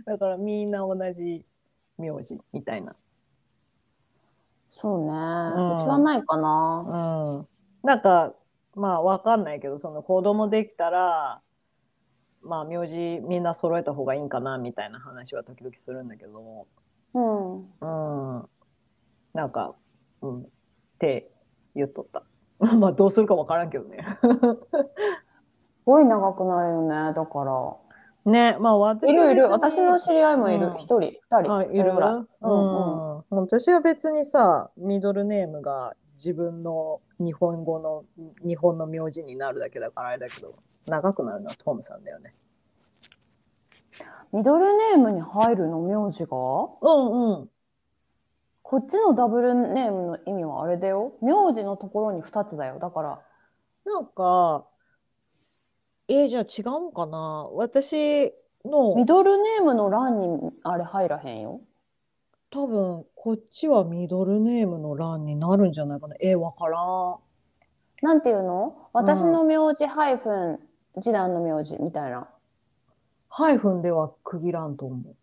[0.06, 1.46] だからみんな同じ
[1.98, 2.96] 名字みたいな。
[4.72, 5.08] そうね。
[5.08, 5.14] うち
[5.86, 6.84] んはないかな。
[6.86, 6.90] う
[7.42, 7.48] ん。
[7.84, 8.34] なんか、
[8.74, 11.42] まあわかんないけど、その子供できたら、
[12.42, 16.68] まあ名字みんな揃えた方がいいんかなみたいな話は時々するんだけど、
[17.14, 17.60] うん。
[17.60, 17.64] う
[18.40, 18.50] ん。
[19.34, 19.76] なんか、
[20.22, 20.42] うん。
[20.42, 20.46] っ
[21.00, 21.32] て
[21.76, 22.24] 言っとった。
[22.78, 24.06] まあどうするかわからんけどね。
[25.64, 27.14] すごい長くなるよね。
[27.14, 28.32] だから。
[28.32, 29.50] ね、まあ私いるいる。
[29.50, 30.70] 私の知り合いもいるう。
[30.72, 31.00] ん一人、
[31.30, 31.54] 二人。
[31.54, 32.14] あ、いるぐらい。
[32.14, 38.04] ううんん、私は別にさ、ミドルネームが自分の日本語の、
[38.44, 40.56] 日本の名字になるだけだからあれだけど、
[40.88, 42.34] 長くなるのはトムさんだよね。
[44.32, 46.36] ミドルネームに入るの、名字が？
[46.82, 47.50] うんうん。
[48.68, 51.14] こっちのダブルネームの意味はあれだよ。
[51.22, 52.80] 名字のところに二つだよ。
[52.80, 53.22] だから。
[53.86, 54.66] なんか、
[56.08, 58.34] えーじゃあ違うんかな私
[58.66, 61.62] のミ、ドルネームの欄にあれ入らへんよ。
[62.50, 66.16] 多分こっちはミドルネームの欄になるんじゃないかな。
[66.20, 67.18] えーわからん。
[68.02, 68.90] なんていうの？
[68.94, 70.60] 私の名字ハイフン、
[71.04, 72.28] 次男の名字みたいな。
[73.30, 75.16] ハイフンでは区切らんと思う。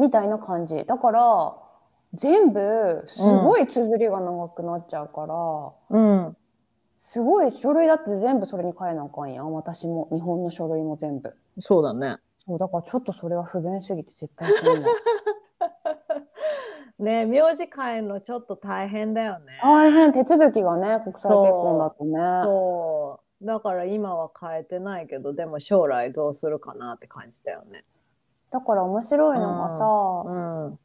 [0.00, 0.84] みたいな感じ。
[0.86, 1.56] だから、
[2.14, 6.36] 全部、すごい綴りが長くなっちゃうから、うん。
[6.98, 9.52] すごい書類だって全部それに変えなあかんやん。
[9.52, 11.36] 私も、日本の書類も全部。
[11.58, 12.16] そうだね。
[12.46, 14.82] そう、だからちょっとそれは不便すぎて絶対しない。
[16.98, 19.60] ね名字変えるのちょっと大変だよね。
[19.62, 22.18] 大変、手続きがね、国際結婚だとね。
[22.42, 23.46] そう。
[23.46, 27.84] だから今は変えてないけど、でも将来どうするかなって感じだよね。
[28.50, 30.78] だから面白いのがさ、うん。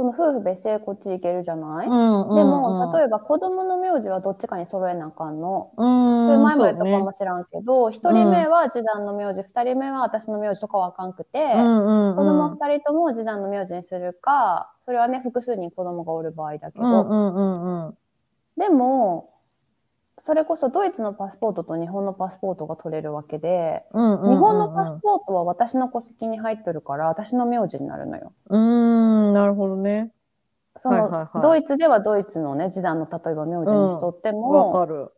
[0.00, 5.72] その夫婦別姓こっち行けるじゃない、ででも、例ええば子供の名字はどっちかに揃えなあかんの。
[5.76, 17.94] ば、うん、それ前も言ったかもしらんけど、一、人目は次男の名字、二人目は私の名字とかはあかんくて、ねうんうんうん、子供二人とも次男の名字にするか、それはね、複数人子供がおる場合だけど、うんうんうんうん。
[18.56, 19.34] でも、
[20.22, 28.32] それこそドイツのパスポートと日本のパスポートが取れるわけで、うんうんうんうん日本のパスポートは私の戸籍に入ってるから、私の名字になるのよ。
[28.48, 30.12] うーん、なるほどね。
[30.82, 35.10] その、はいはいはいドイツではドイツのね、次男の例えば名字にしとっても、わかる。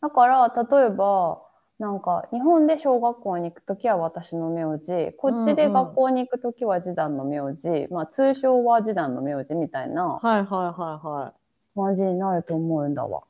[0.00, 1.42] だから、例えば、
[1.78, 11.32] なんか、日本で小学校に行くときは私の名字、こっちで学校に行くときは次男の名字、まあ、通称は次男の名字みたいなはいはいはいは
[11.74, 13.22] 感じになると思うんだわ。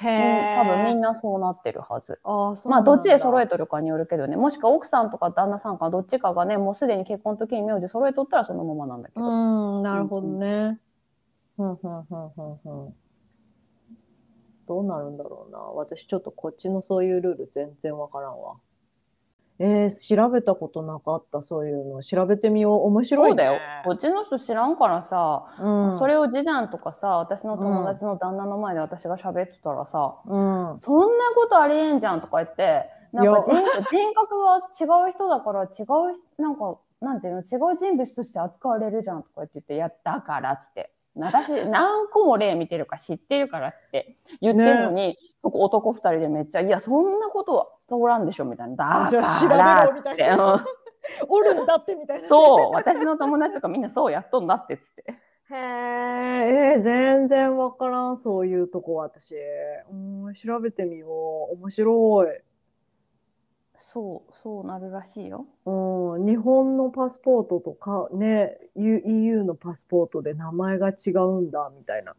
[0.00, 1.10] 多分みんな。
[1.10, 2.20] なそうなってるはず。
[2.22, 3.50] ああ、そうまあ、どっちで揃えて。
[3.50, 9.80] とるかによるけどね、もしくは奥さんとか旦那さんかどっちかがね、もうすでに結婚の時に名字揃えとったらそのままなんだけうど。
[9.80, 10.78] ん、なるほどね。
[11.58, 12.94] うん、うん、うん、うん、うん。
[14.68, 15.58] どうなるんだろうな。
[15.58, 18.56] 私ちょっとこっちのそういうルール全然わからんわ。
[19.60, 22.02] えー、調べたことなかった、そういうの。
[22.02, 22.86] 調べてみよう。
[22.86, 23.30] 面白いね。
[23.30, 23.60] そうだよ。
[23.84, 25.98] こっちの人知らんからさ、うん。
[25.98, 30.38] それを次男とかさ、私の友達の旦那の前で私が喋ってたらさ、う
[30.76, 30.78] ん。
[30.78, 40.92] そんなことありえんじゃんとか言って、なんか人人格が違う人だから違う、なんか、なんていうの、違う人物として扱われるじゃんとか言ってや、だからっつって。
[41.16, 48.76] 私、何個も例見てるか知ってるからって言ってるのに、そこ男二人でめっちゃ、いや、そんなことは通らんでしょみたいな。
[48.76, 49.54] だからじゃあ調べ
[49.92, 50.64] ろみたいなって
[51.28, 52.28] おるんだってみたいうんな。
[52.28, 55.04] そう、私の友達とかみんなそうやっとんだってっつって。
[55.50, 59.34] へえ、えー全然わからん、そういうとこ私。
[59.90, 61.54] うん、調べてみよう。
[61.54, 62.42] 面白い。
[63.78, 65.46] そう、そうなるらしいよ。
[65.64, 72.14] うん、日本のパスポートとかね、U- EU のパスポートで名前が違うんだ、みたいな。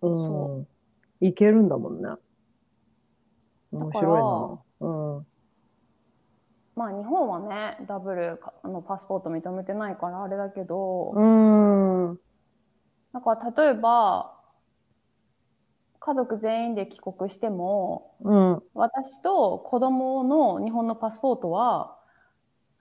[0.00, 0.18] うん。
[0.18, 0.64] そ
[1.20, 2.08] いけるんだもんね。
[3.72, 4.60] だ面白いな。
[4.80, 5.26] うん。
[6.74, 12.18] まあ日本はね、ダブルかあのパスポート認めてないからあれだけど、うん。
[13.12, 14.38] なんか例えば、
[16.00, 18.62] 家族全員で帰国しても、うん。
[18.74, 21.98] 私と子供の日本のパスポートは、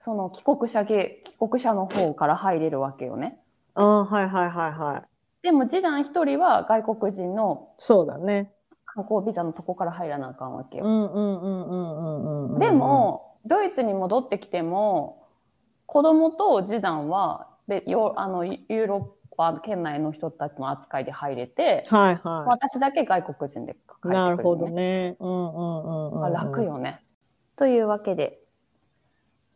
[0.03, 3.39] その帰国者げ、帰国者の方から入れるわけよね。
[3.75, 5.03] ああ、はいはいはいはい。
[5.43, 8.51] でも次男一人は外国人のそうだね。
[8.93, 10.85] 観光ビザのとこから入らなあかんわけよ。
[10.85, 12.59] うんうんうんうんうんうん。
[12.59, 15.27] で、も、ドイツに戻ってきても、
[15.85, 24.09] 子供と次男は、でヨあのユーロッパ圏内の人たちの扱いで入れて、はいは私だけ外国人で帰ってくい。
[24.09, 24.15] る、ね。
[24.15, 25.15] なるほどね。
[25.19, 26.25] うんうんうんうん。
[26.25, 26.63] あ楽。
[26.63, 27.01] よね。
[27.55, 28.39] というわけで、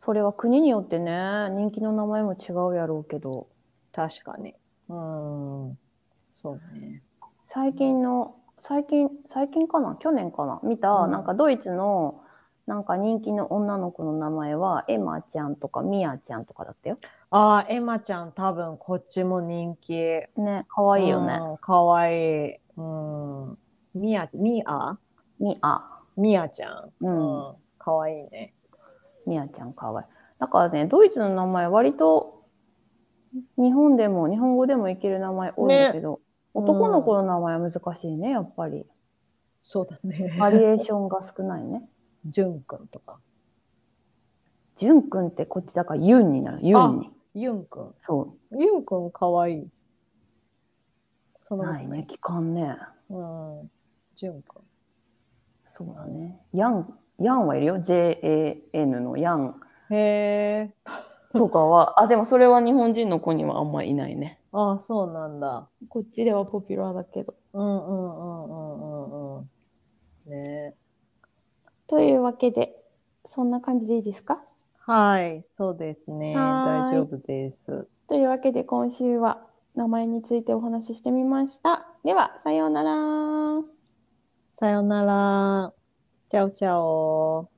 [0.00, 3.48] それは国によってね、人気の名前も違うやろうけど、
[3.92, 4.54] 確かに。
[4.88, 5.78] うん。
[6.30, 7.02] そうね。
[7.48, 8.36] 最近の
[8.68, 9.96] 最近最近かな？
[10.00, 10.60] 去年かな？
[10.64, 12.22] 見た、うんなんかドイツの
[12.66, 16.98] なんか人気の女の子の名前はエマちゃんとかミアちゃんとかだったよ。
[17.30, 19.92] ああ、エマちゃん多分こっちも人気。
[19.94, 21.34] ね可愛いよね。
[21.34, 21.56] うん。
[21.58, 22.54] かわいい。
[22.76, 23.58] うん。
[23.94, 24.98] ミア、ミア？
[25.38, 26.90] ミアミアちゃん。
[27.02, 27.54] うんうん。
[27.78, 28.52] かわいいね。
[29.26, 30.06] ミアちゃん可愛い。
[30.40, 32.42] だからねドイツの名前割と
[33.56, 36.18] 日本でも日本語でもいける名前多いんだけど、ね
[36.56, 38.86] 男の子の名前は難しいねやっぱり。
[39.60, 40.36] そうだね。
[40.38, 41.88] バリエーションが少ないね。
[42.24, 43.18] ジュンくんとか。
[44.76, 46.60] ジュン君ってこっちだからユンになる。
[46.62, 47.10] ユンに。
[47.34, 47.94] ユンくん。
[47.98, 49.68] そユンくんかわいい。
[51.42, 51.58] そう。
[51.58, 51.86] のない？
[51.86, 52.06] ね。
[52.08, 52.76] 期間ね。
[53.10, 53.14] う
[53.64, 53.70] ん。
[54.14, 54.62] ジュンくん。
[55.68, 56.40] そうだね。
[56.54, 57.80] ヤン、ヤンはいるよ。
[57.80, 60.74] J-A-N のヤンへえ。
[61.36, 64.40] とかは、あ、でもそれは日本人の子にはあんまいないね。
[64.52, 65.68] ああ、そうなんだ。
[65.88, 67.34] こっちではポピュラーだけど。
[67.52, 70.30] うんうんうんうんうんうん。
[70.30, 70.74] ね
[71.86, 72.82] というわけで、
[73.24, 74.42] そんな感じでいいですか？
[74.78, 76.34] はい、そうですね。
[76.34, 77.86] 大丈夫です。
[78.08, 81.86] というわけで今週は名前についてお話ししてみました。
[82.04, 83.62] では、さようなら。
[84.50, 85.72] さよなら。
[86.28, 87.48] チャオチャオ。